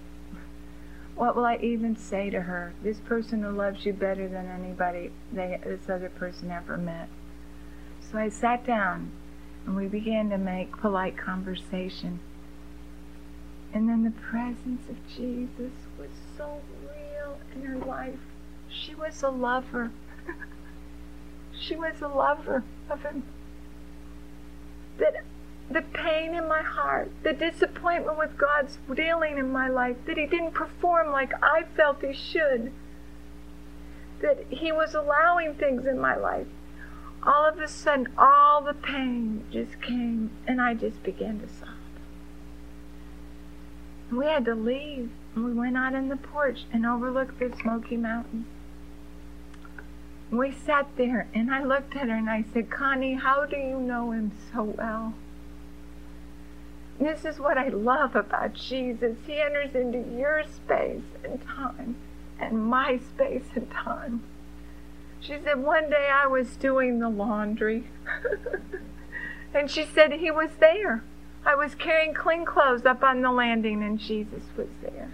What 1.16 1.34
will 1.34 1.46
I 1.46 1.56
even 1.56 1.96
say 1.96 2.30
to 2.30 2.42
her? 2.42 2.74
This 2.82 3.00
person 3.00 3.42
who 3.42 3.50
loves 3.50 3.84
you 3.84 3.92
better 3.94 4.28
than 4.28 4.46
anybody 4.46 5.10
they, 5.32 5.58
this 5.64 5.88
other 5.88 6.10
person 6.10 6.50
ever 6.50 6.76
met. 6.76 7.08
So 8.10 8.18
I 8.18 8.28
sat 8.28 8.66
down 8.66 9.10
and 9.66 9.76
we 9.76 9.86
began 9.86 10.30
to 10.30 10.38
make 10.38 10.76
polite 10.76 11.16
conversation. 11.16 12.20
And 13.72 13.88
then 13.88 14.04
the 14.04 14.10
presence 14.10 14.88
of 14.88 14.96
Jesus 15.08 15.72
was 15.98 16.10
so 16.36 16.60
real 16.82 17.38
in 17.54 17.62
her 17.62 17.78
life. 17.78 18.18
She 18.68 18.94
was 18.94 19.22
a 19.22 19.30
lover. 19.30 19.90
she 21.58 21.76
was 21.76 22.00
a 22.02 22.08
lover 22.08 22.64
of 22.88 23.02
him. 23.02 23.22
That 24.98 25.24
the 25.70 25.82
pain 25.82 26.34
in 26.34 26.48
my 26.48 26.62
heart, 26.62 27.10
the 27.22 27.32
disappointment 27.32 28.18
with 28.18 28.36
God's 28.36 28.78
dealing 28.92 29.38
in 29.38 29.52
my 29.52 29.68
life, 29.68 29.96
that 30.06 30.18
He 30.18 30.26
didn't 30.26 30.52
perform 30.52 31.12
like 31.12 31.32
I 31.42 31.62
felt 31.76 32.04
He 32.04 32.12
should, 32.12 32.72
that 34.20 34.44
He 34.50 34.72
was 34.72 34.94
allowing 34.94 35.54
things 35.54 35.86
in 35.86 35.98
my 35.98 36.16
life. 36.16 36.48
All 37.22 37.46
of 37.46 37.58
a 37.60 37.68
sudden, 37.68 38.08
all 38.18 38.62
the 38.62 38.74
pain 38.74 39.44
just 39.52 39.80
came, 39.80 40.30
and 40.46 40.60
I 40.60 40.74
just 40.74 41.02
began 41.02 41.38
to 41.40 41.48
sob. 41.48 41.68
We 44.10 44.26
had 44.26 44.44
to 44.46 44.54
leave, 44.54 45.10
and 45.36 45.44
we 45.44 45.52
went 45.52 45.76
out 45.76 45.94
in 45.94 46.08
the 46.08 46.16
porch 46.16 46.64
and 46.72 46.84
overlooked 46.84 47.38
the 47.38 47.54
Smoky 47.62 47.96
Mountains. 47.96 48.46
We 50.32 50.50
sat 50.50 50.88
there, 50.96 51.28
and 51.32 51.52
I 51.52 51.62
looked 51.62 51.94
at 51.94 52.08
her 52.08 52.14
and 52.14 52.30
I 52.30 52.44
said, 52.52 52.70
Connie, 52.70 53.14
how 53.14 53.46
do 53.46 53.56
you 53.56 53.78
know 53.78 54.10
him 54.10 54.32
so 54.52 54.62
well? 54.62 55.14
This 57.00 57.24
is 57.24 57.40
what 57.40 57.56
I 57.56 57.68
love 57.68 58.14
about 58.14 58.52
Jesus. 58.52 59.16
He 59.26 59.40
enters 59.40 59.74
into 59.74 60.04
your 60.18 60.44
space 60.44 61.00
and 61.24 61.40
time 61.40 61.96
and 62.38 62.62
my 62.62 62.98
space 62.98 63.46
and 63.54 63.70
time. 63.70 64.22
She 65.18 65.38
said, 65.42 65.62
One 65.62 65.88
day 65.88 66.10
I 66.12 66.26
was 66.26 66.56
doing 66.56 66.98
the 66.98 67.08
laundry. 67.08 67.84
and 69.54 69.70
she 69.70 69.86
said, 69.86 70.12
He 70.12 70.30
was 70.30 70.50
there. 70.60 71.02
I 71.46 71.54
was 71.54 71.74
carrying 71.74 72.12
clean 72.12 72.44
clothes 72.44 72.84
up 72.84 73.02
on 73.02 73.22
the 73.22 73.32
landing, 73.32 73.82
and 73.82 73.98
Jesus 73.98 74.42
was 74.54 74.68
there. 74.82 75.10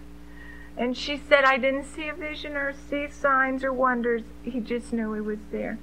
And 0.77 0.97
she 0.97 1.17
said, 1.17 1.45
I 1.45 1.57
didn't 1.57 1.85
see 1.85 2.09
a 2.09 2.15
vision 2.15 2.57
or 2.57 2.73
see 2.73 3.09
signs 3.09 3.63
or 3.63 3.73
wonders. 3.73 4.23
He 4.43 4.59
just 4.59 4.93
knew 4.93 5.13
He 5.13 5.21
was 5.21 5.39
there. 5.53 5.79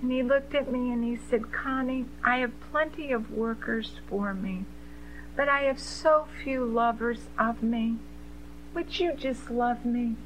And 0.00 0.10
He 0.10 0.22
looked 0.22 0.54
at 0.54 0.72
me 0.72 0.90
and 0.90 1.04
He 1.04 1.16
said, 1.16 1.52
Connie, 1.52 2.06
I 2.24 2.38
have 2.38 2.52
plenty 2.70 3.12
of 3.12 3.30
workers 3.30 4.00
for 4.08 4.32
me. 4.32 4.64
But 5.36 5.48
I 5.48 5.62
have 5.62 5.80
so 5.80 6.26
few 6.42 6.64
lovers 6.64 7.28
of 7.38 7.62
me. 7.62 7.96
Would 8.74 9.00
you 9.00 9.14
just 9.14 9.50
love 9.50 9.84
me? 9.84 10.16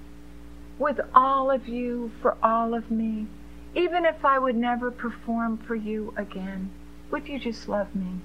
With 0.79 1.01
all 1.15 1.51
of 1.51 1.67
you, 1.67 2.13
for 2.21 2.37
all 2.43 2.75
of 2.75 2.91
me. 2.91 3.27
Even 3.75 4.05
if 4.05 4.25
I 4.25 4.39
would 4.39 4.57
never 4.57 4.91
perform 4.91 5.59
for 5.59 5.75
you 5.75 6.13
again, 6.17 6.71
would 7.11 7.29
you 7.29 7.39
just 7.39 7.69
love 7.69 7.95
me? 7.95 8.21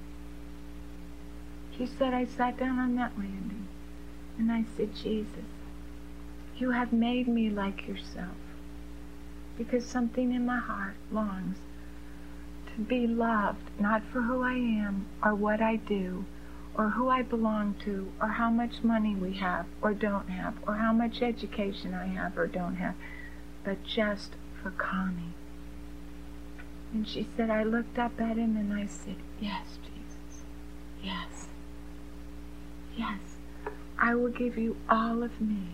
She 1.76 1.86
said, 1.86 2.14
I 2.14 2.24
sat 2.24 2.58
down 2.58 2.78
on 2.78 2.96
that 2.96 3.18
landing 3.18 3.66
and 4.38 4.52
I 4.52 4.64
said, 4.76 4.94
Jesus, 4.94 5.44
you 6.56 6.70
have 6.70 6.92
made 6.92 7.26
me 7.28 7.50
like 7.50 7.88
yourself 7.88 8.36
because 9.56 9.84
something 9.84 10.32
in 10.32 10.46
my 10.46 10.58
heart 10.58 10.94
longs 11.12 11.58
to 12.74 12.80
be 12.82 13.06
loved, 13.06 13.70
not 13.78 14.02
for 14.02 14.22
who 14.22 14.42
I 14.42 14.54
am 14.54 15.06
or 15.22 15.34
what 15.34 15.60
I 15.60 15.76
do, 15.76 16.24
or 16.76 16.90
who 16.90 17.08
I 17.08 17.22
belong 17.22 17.76
to, 17.84 18.12
or 18.20 18.28
how 18.28 18.50
much 18.50 18.82
money 18.82 19.14
we 19.14 19.34
have 19.34 19.66
or 19.80 19.94
don't 19.94 20.28
have, 20.28 20.54
or 20.66 20.74
how 20.74 20.92
much 20.92 21.22
education 21.22 21.94
I 21.94 22.06
have 22.06 22.36
or 22.36 22.46
don't 22.46 22.76
have, 22.76 22.94
but 23.62 23.84
just 23.84 24.32
for 24.62 24.70
Connie. 24.70 25.34
And 26.92 27.08
she 27.08 27.28
said, 27.36 27.50
I 27.50 27.62
looked 27.62 27.98
up 27.98 28.20
at 28.20 28.36
him 28.36 28.56
and 28.56 28.72
I 28.72 28.86
said, 28.86 29.16
Yes, 29.40 29.78
Jesus. 29.82 30.44
Yes. 31.02 31.46
Yes. 32.96 33.20
I 33.98 34.14
will 34.14 34.30
give 34.30 34.56
you 34.58 34.76
all 34.88 35.22
of 35.22 35.40
me 35.40 35.68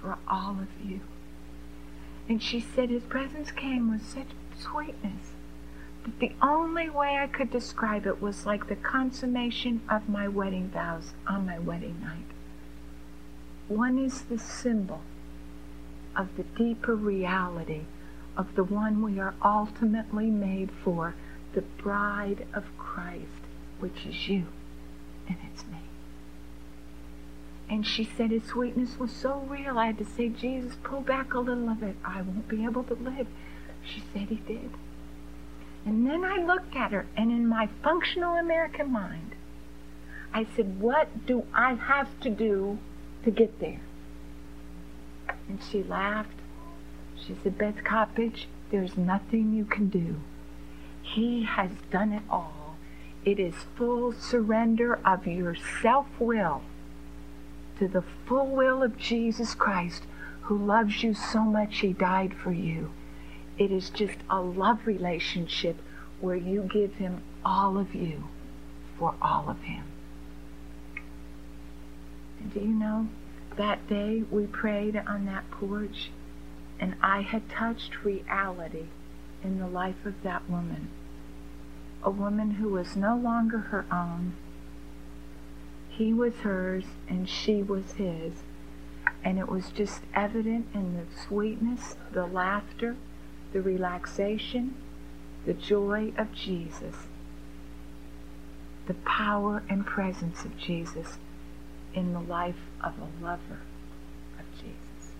for 0.00 0.18
all 0.28 0.58
of 0.60 0.86
you. 0.86 1.00
And 2.28 2.42
she 2.42 2.60
said, 2.60 2.90
His 2.90 3.02
presence 3.04 3.50
came 3.50 3.90
with 3.90 4.06
such 4.06 4.28
sweetness 4.58 5.33
the 6.20 6.32
only 6.42 6.90
way 6.90 7.16
I 7.16 7.26
could 7.26 7.50
describe 7.50 8.06
it 8.06 8.20
was 8.20 8.46
like 8.46 8.68
the 8.68 8.76
consummation 8.76 9.80
of 9.88 10.08
my 10.08 10.28
wedding 10.28 10.68
vows 10.68 11.12
on 11.26 11.46
my 11.46 11.58
wedding 11.58 12.00
night. 12.02 12.26
One 13.68 13.98
is 13.98 14.22
the 14.22 14.38
symbol 14.38 15.00
of 16.14 16.36
the 16.36 16.42
deeper 16.42 16.94
reality 16.94 17.82
of 18.36 18.54
the 18.54 18.64
one 18.64 19.02
we 19.02 19.18
are 19.18 19.34
ultimately 19.42 20.30
made 20.30 20.70
for, 20.82 21.14
the 21.54 21.62
bride 21.62 22.46
of 22.52 22.64
Christ, 22.76 23.24
which 23.78 24.06
is 24.06 24.28
you, 24.28 24.46
and 25.28 25.36
it's 25.50 25.64
me. 25.66 25.78
And 27.68 27.86
she 27.86 28.04
said 28.04 28.30
his 28.30 28.44
sweetness 28.44 28.98
was 28.98 29.10
so 29.10 29.38
real, 29.48 29.78
I 29.78 29.86
had 29.86 29.98
to 29.98 30.04
say, 30.04 30.28
Jesus, 30.28 30.76
pull 30.82 31.00
back 31.00 31.32
a 31.32 31.40
little 31.40 31.70
of 31.70 31.82
it. 31.82 31.96
I 32.04 32.20
won't 32.20 32.48
be 32.48 32.64
able 32.64 32.84
to 32.84 32.94
live. 32.94 33.26
She 33.84 34.02
said 34.12 34.28
he 34.28 34.36
did. 34.36 34.70
And 35.84 36.06
then 36.06 36.24
I 36.24 36.38
looked 36.38 36.74
at 36.76 36.92
her, 36.92 37.06
and 37.16 37.30
in 37.30 37.46
my 37.46 37.68
functional 37.82 38.36
American 38.36 38.90
mind, 38.90 39.34
I 40.32 40.46
said, 40.56 40.80
What 40.80 41.26
do 41.26 41.44
I 41.52 41.74
have 41.74 42.08
to 42.20 42.30
do 42.30 42.78
to 43.24 43.30
get 43.30 43.60
there? 43.60 43.80
And 45.48 45.60
she 45.70 45.82
laughed. 45.82 46.40
She 47.16 47.36
said, 47.42 47.58
Beth 47.58 47.84
Coppedge, 47.84 48.46
there's 48.70 48.96
nothing 48.96 49.54
you 49.54 49.64
can 49.64 49.88
do. 49.88 50.16
He 51.02 51.44
has 51.44 51.70
done 51.90 52.12
it 52.12 52.22
all. 52.30 52.76
It 53.24 53.38
is 53.38 53.54
full 53.76 54.12
surrender 54.12 54.98
of 55.04 55.26
your 55.26 55.54
self 55.54 56.06
will 56.18 56.62
to 57.78 57.88
the 57.88 58.02
full 58.26 58.46
will 58.46 58.82
of 58.82 58.98
Jesus 58.98 59.54
Christ, 59.54 60.04
who 60.42 60.56
loves 60.56 61.02
you 61.02 61.14
so 61.14 61.40
much 61.40 61.78
he 61.78 61.92
died 61.92 62.34
for 62.34 62.52
you. 62.52 62.90
It 63.56 63.70
is 63.70 63.90
just 63.90 64.18
a 64.28 64.40
love 64.40 64.86
relationship 64.86 65.76
where 66.20 66.36
you 66.36 66.68
give 66.72 66.94
him 66.94 67.22
all 67.44 67.78
of 67.78 67.94
you 67.94 68.24
for 68.98 69.14
all 69.22 69.48
of 69.48 69.60
him. 69.62 69.84
And 72.40 72.52
do 72.52 72.60
you 72.60 72.66
know, 72.66 73.08
that 73.56 73.88
day 73.88 74.24
we 74.30 74.46
prayed 74.46 74.96
on 74.96 75.26
that 75.26 75.50
porch, 75.50 76.10
and 76.80 76.96
I 77.00 77.20
had 77.20 77.48
touched 77.48 78.04
reality 78.04 78.86
in 79.44 79.58
the 79.58 79.68
life 79.68 80.04
of 80.04 80.22
that 80.22 80.48
woman. 80.50 80.88
A 82.02 82.10
woman 82.10 82.52
who 82.52 82.70
was 82.70 82.96
no 82.96 83.16
longer 83.16 83.58
her 83.58 83.86
own. 83.90 84.34
He 85.88 86.12
was 86.12 86.34
hers, 86.36 86.84
and 87.08 87.28
she 87.28 87.62
was 87.62 87.92
his. 87.92 88.32
And 89.22 89.38
it 89.38 89.48
was 89.48 89.70
just 89.70 90.02
evident 90.12 90.66
in 90.74 90.96
the 90.96 91.04
sweetness, 91.16 91.96
the 92.12 92.26
laughter, 92.26 92.96
the 93.54 93.62
relaxation, 93.62 94.74
the 95.46 95.54
joy 95.54 96.12
of 96.18 96.32
Jesus, 96.32 96.96
the 98.86 98.94
power 98.94 99.62
and 99.70 99.86
presence 99.86 100.44
of 100.44 100.58
Jesus 100.58 101.18
in 101.94 102.12
the 102.12 102.20
life 102.20 102.68
of 102.82 102.94
a 102.98 103.24
lover 103.24 103.60
of 104.40 104.44
Jesus. 104.56 105.12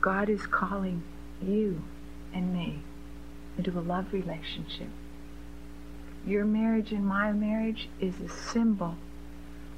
God 0.00 0.30
is 0.30 0.46
calling 0.46 1.02
you 1.42 1.82
and 2.32 2.54
me 2.54 2.80
into 3.58 3.78
a 3.78 3.82
love 3.82 4.14
relationship. 4.14 4.88
Your 6.26 6.46
marriage 6.46 6.90
and 6.90 7.04
my 7.04 7.32
marriage 7.32 7.90
is 8.00 8.14
a 8.20 8.30
symbol 8.30 8.96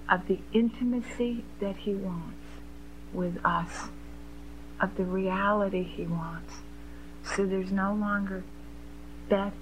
of 0.08 0.28
the 0.28 0.38
intimacy 0.52 1.44
that 1.58 1.78
He 1.78 1.94
wants 1.94 2.36
with 3.12 3.44
us, 3.44 3.88
of 4.80 4.96
the 4.96 5.04
reality 5.04 5.82
He 5.82 6.06
wants 6.06 6.54
so 7.24 7.46
there's 7.46 7.72
no 7.72 7.94
longer 7.94 8.44
Beth 9.28 9.54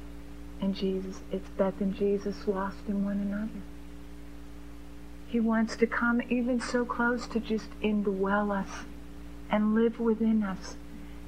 and 0.60 0.74
Jesus. 0.74 1.20
It's 1.30 1.48
Beth 1.50 1.80
and 1.80 1.94
Jesus 1.94 2.46
lost 2.46 2.78
in 2.88 3.04
one 3.04 3.18
another. 3.18 3.62
He 5.28 5.40
wants 5.40 5.76
to 5.76 5.86
come 5.86 6.22
even 6.30 6.60
so 6.60 6.84
close 6.84 7.26
to 7.28 7.40
just 7.40 7.68
indwell 7.82 8.50
us 8.50 8.86
and 9.50 9.74
live 9.74 10.00
within 10.00 10.42
us 10.42 10.76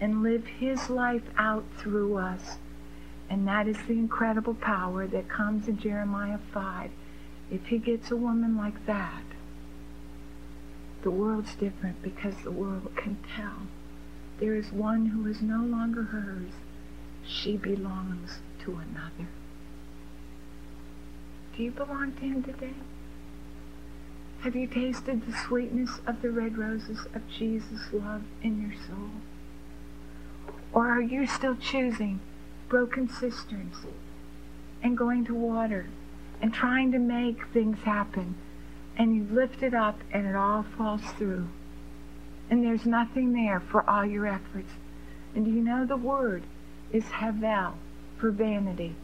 and 0.00 0.22
live 0.22 0.46
his 0.46 0.88
life 0.88 1.24
out 1.36 1.64
through 1.76 2.16
us. 2.16 2.56
And 3.28 3.46
that 3.46 3.68
is 3.68 3.76
the 3.86 3.92
incredible 3.92 4.54
power 4.54 5.06
that 5.06 5.28
comes 5.28 5.68
in 5.68 5.78
Jeremiah 5.78 6.38
5. 6.52 6.90
If 7.50 7.66
he 7.66 7.78
gets 7.78 8.10
a 8.10 8.16
woman 8.16 8.56
like 8.56 8.86
that, 8.86 9.22
the 11.02 11.10
world's 11.10 11.54
different 11.54 12.02
because 12.02 12.34
the 12.42 12.50
world 12.50 12.90
can 12.96 13.18
tell 13.36 13.66
there 14.40 14.54
is 14.54 14.72
one 14.72 15.06
who 15.06 15.26
is 15.26 15.42
no 15.42 15.62
longer 15.62 16.04
hers. 16.04 16.52
She 17.26 17.58
belongs 17.58 18.38
to 18.64 18.72
another. 18.72 19.28
Do 21.54 21.62
you 21.62 21.70
belong 21.70 22.12
to 22.14 22.20
him 22.20 22.42
today? 22.42 22.74
Have 24.40 24.56
you 24.56 24.66
tasted 24.66 25.26
the 25.26 25.36
sweetness 25.46 26.00
of 26.06 26.22
the 26.22 26.30
red 26.30 26.56
roses 26.56 27.06
of 27.14 27.28
Jesus' 27.28 27.92
love 27.92 28.22
in 28.42 28.62
your 28.62 28.72
soul? 28.88 29.10
Or 30.72 30.88
are 30.88 31.02
you 31.02 31.26
still 31.26 31.56
choosing 31.56 32.20
broken 32.70 33.10
cisterns 33.10 33.76
and 34.82 34.96
going 34.96 35.26
to 35.26 35.34
water 35.34 35.88
and 36.40 36.54
trying 36.54 36.92
to 36.92 36.98
make 36.98 37.46
things 37.48 37.80
happen 37.80 38.36
and 38.96 39.14
you 39.14 39.26
lift 39.30 39.62
it 39.62 39.74
up 39.74 39.98
and 40.10 40.26
it 40.26 40.34
all 40.34 40.62
falls 40.62 41.02
through? 41.18 41.48
And 42.50 42.64
there's 42.64 42.84
nothing 42.84 43.32
there 43.32 43.60
for 43.60 43.88
all 43.88 44.04
your 44.04 44.26
efforts. 44.26 44.72
And 45.34 45.46
you 45.46 45.62
know 45.62 45.86
the 45.86 45.96
word 45.96 46.42
is 46.92 47.04
havel 47.04 47.74
for 48.18 48.30
vanity? 48.32 48.96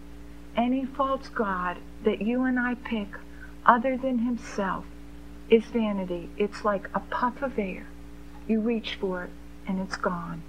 Any 0.56 0.84
false 0.84 1.28
god 1.28 1.78
that 2.04 2.20
you 2.20 2.42
and 2.42 2.58
I 2.58 2.74
pick 2.74 3.08
other 3.64 3.96
than 3.96 4.18
himself 4.18 4.84
is 5.48 5.64
vanity. 5.66 6.28
It's 6.36 6.64
like 6.64 6.88
a 6.92 7.00
puff 7.00 7.40
of 7.40 7.58
air. 7.58 7.86
You 8.48 8.60
reach 8.60 8.96
for 9.00 9.24
it 9.24 9.30
and 9.68 9.80
it's 9.80 9.96
gone. 9.96 10.42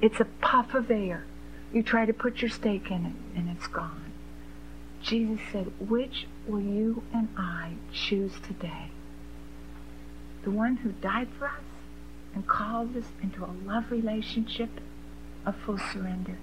It's 0.00 0.20
a 0.20 0.24
puff 0.24 0.74
of 0.74 0.90
air. 0.90 1.26
You 1.72 1.82
try 1.82 2.06
to 2.06 2.12
put 2.12 2.40
your 2.40 2.50
stake 2.50 2.90
in 2.90 3.04
it 3.04 3.38
and 3.38 3.50
it's 3.50 3.66
gone. 3.66 4.12
Jesus 5.02 5.40
said, 5.50 5.72
Which 5.80 6.26
will 6.46 6.60
you 6.60 7.02
and 7.12 7.28
I 7.36 7.74
choose 7.92 8.34
today? 8.46 8.90
The 10.44 10.50
one 10.50 10.76
who 10.76 10.92
died 10.92 11.28
for 11.38 11.48
us 11.48 11.71
and 12.34 12.46
calls 12.46 12.96
us 12.96 13.06
into 13.22 13.44
a 13.44 13.54
love 13.66 13.90
relationship 13.90 14.80
of 15.44 15.56
full 15.56 15.78
surrender 15.78 16.38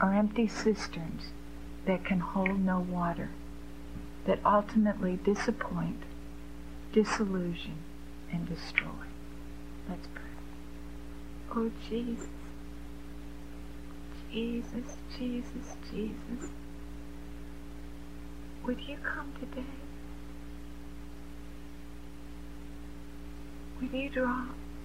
are 0.00 0.14
empty 0.14 0.48
cisterns 0.48 1.32
that 1.86 2.04
can 2.04 2.20
hold 2.20 2.58
no 2.60 2.80
water, 2.80 3.30
that 4.26 4.38
ultimately 4.44 5.18
disappoint, 5.24 6.02
disillusion, 6.92 7.76
and 8.32 8.48
destroy. 8.48 8.88
Let's 9.88 10.06
pray. 10.14 10.24
Oh, 11.54 11.70
Jesus. 11.88 12.28
Jesus, 14.32 14.96
Jesus, 15.18 15.76
Jesus. 15.90 16.50
Would 18.64 18.80
you 18.86 18.96
come 19.02 19.32
today? 19.40 19.64
Would 23.80 23.92
you 23.92 24.10
draw 24.10 24.44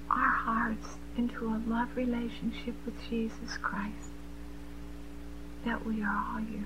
our 0.10 0.30
hearts 0.30 0.98
into 1.18 1.48
a 1.48 1.62
love 1.68 1.89
relationship 1.96 2.76
with 2.86 2.96
Jesus 3.10 3.58
Christ? 3.62 4.12
That 5.66 5.86
we 5.86 6.02
are 6.02 6.26
all 6.32 6.39
yours. 6.39 6.64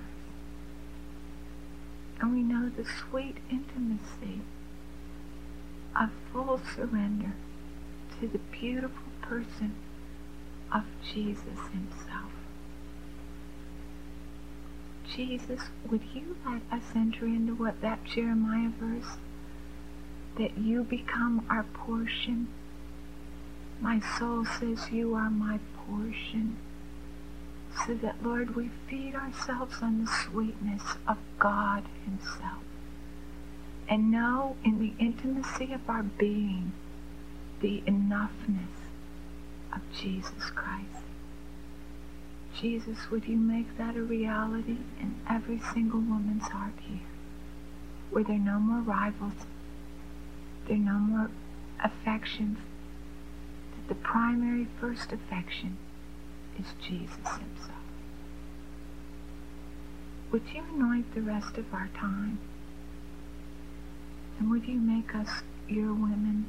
And 2.20 2.32
we 2.32 2.42
know 2.42 2.68
the 2.68 2.84
sweet 2.84 3.38
intimacy 3.50 4.42
of 5.98 6.10
full 6.32 6.60
surrender 6.76 7.34
to 8.20 8.28
the 8.28 8.38
beautiful 8.38 9.12
person 9.22 9.74
of 10.72 10.84
Jesus 11.12 11.58
himself. 11.72 12.30
Jesus, 15.16 15.62
would 15.90 16.02
you 16.14 16.36
let 16.46 16.62
us 16.70 16.84
enter 16.94 17.24
into 17.24 17.54
what 17.54 17.80
that 17.80 18.04
Jeremiah 18.04 18.70
verse, 18.78 19.16
that 20.36 20.58
you 20.58 20.84
become 20.84 21.46
our 21.50 21.64
portion? 21.74 22.48
My 23.80 24.00
soul 24.18 24.44
says 24.44 24.90
you 24.90 25.14
are 25.14 25.30
my 25.30 25.58
portion. 25.86 26.56
So 27.86 27.94
that, 27.94 28.22
Lord, 28.22 28.56
we 28.56 28.70
feed 28.88 29.14
ourselves 29.14 29.76
on 29.80 30.04
the 30.04 30.10
sweetness 30.10 30.82
of 31.06 31.18
God 31.38 31.84
himself. 32.04 32.62
And 33.88 34.10
know 34.10 34.56
in 34.64 34.78
the 34.78 34.92
intimacy 35.02 35.72
of 35.72 35.88
our 35.88 36.02
being 36.02 36.72
the 37.60 37.82
enoughness 37.86 38.88
of 39.72 39.80
Jesus 39.92 40.50
Christ. 40.54 41.04
Jesus, 42.60 43.10
would 43.10 43.26
you 43.26 43.36
make 43.36 43.78
that 43.78 43.96
a 43.96 44.02
reality 44.02 44.78
in 45.00 45.14
every 45.28 45.60
single 45.72 46.00
woman's 46.00 46.48
heart 46.48 46.74
here? 46.80 47.00
Were 48.10 48.24
there 48.24 48.38
no 48.38 48.58
more 48.58 48.82
rivals, 48.82 49.46
there 50.70 50.78
no 50.78 50.98
more 50.98 51.30
affections, 51.82 52.58
that 53.74 53.88
the 53.88 53.94
primary 53.96 54.68
first 54.80 55.12
affection 55.12 55.76
is 56.58 56.66
Jesus 56.80 57.16
himself. 57.16 57.82
Would 60.30 60.42
you 60.54 60.62
anoint 60.62 61.12
the 61.12 61.22
rest 61.22 61.58
of 61.58 61.74
our 61.74 61.88
time? 61.96 62.38
And 64.38 64.48
would 64.48 64.68
you 64.68 64.78
make 64.78 65.12
us 65.12 65.42
your 65.68 65.92
women 65.92 66.46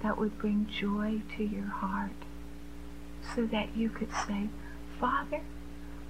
that 0.00 0.16
would 0.16 0.38
bring 0.38 0.68
joy 0.68 1.20
to 1.36 1.42
your 1.42 1.66
heart 1.66 2.12
so 3.34 3.46
that 3.46 3.76
you 3.76 3.88
could 3.88 4.12
say, 4.28 4.48
Father, 5.00 5.40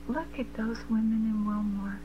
look 0.08 0.38
at 0.38 0.54
those 0.54 0.78
women 0.90 1.24
in 1.24 1.46
Wilmore. 1.46 2.00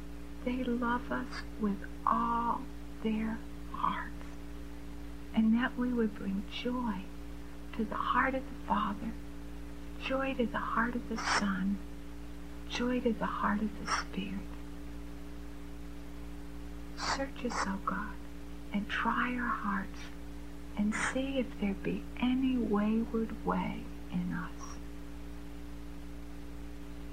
They 0.46 0.64
love 0.64 1.12
us 1.12 1.44
with 1.60 1.80
all 2.08 2.62
their 3.04 3.38
hearts. 3.74 4.19
And 5.36 5.54
that 5.56 5.78
we 5.78 5.94
would 5.94 6.16
bring 6.16 6.44
joy 6.52 7.04
to 7.78 7.86
the 7.86 7.96
heart 7.96 8.36
of 8.36 8.42
the 8.42 8.68
Father, 8.68 9.14
joy 10.04 10.34
to 10.34 10.46
the 10.46 10.58
heart 10.58 10.96
of 10.96 11.08
the 11.10 11.18
Son, 11.18 11.78
joy 12.70 13.00
to 13.02 13.14
the 13.14 13.26
heart 13.26 13.62
of 13.62 13.70
the 13.80 13.92
Spirit. 13.92 14.40
Search 16.98 17.46
us, 17.46 17.66
O 17.68 17.80
God, 17.86 18.14
and 18.74 18.88
try 18.90 19.36
our 19.36 19.48
hearts 19.48 20.00
and 20.78 20.94
see 20.94 21.40
if 21.40 21.48
there 21.60 21.76
be 21.84 22.04
any 22.22 22.58
wayward 22.58 23.46
way 23.46 23.84
in 24.12 24.34
us. 24.34 24.78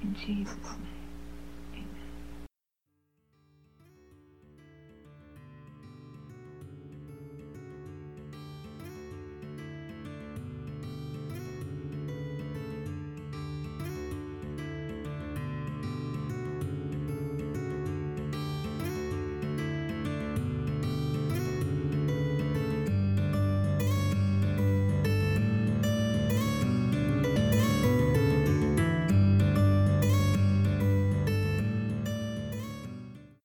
In 0.03 0.14
Jesus' 0.14 0.55
name. 0.64 0.95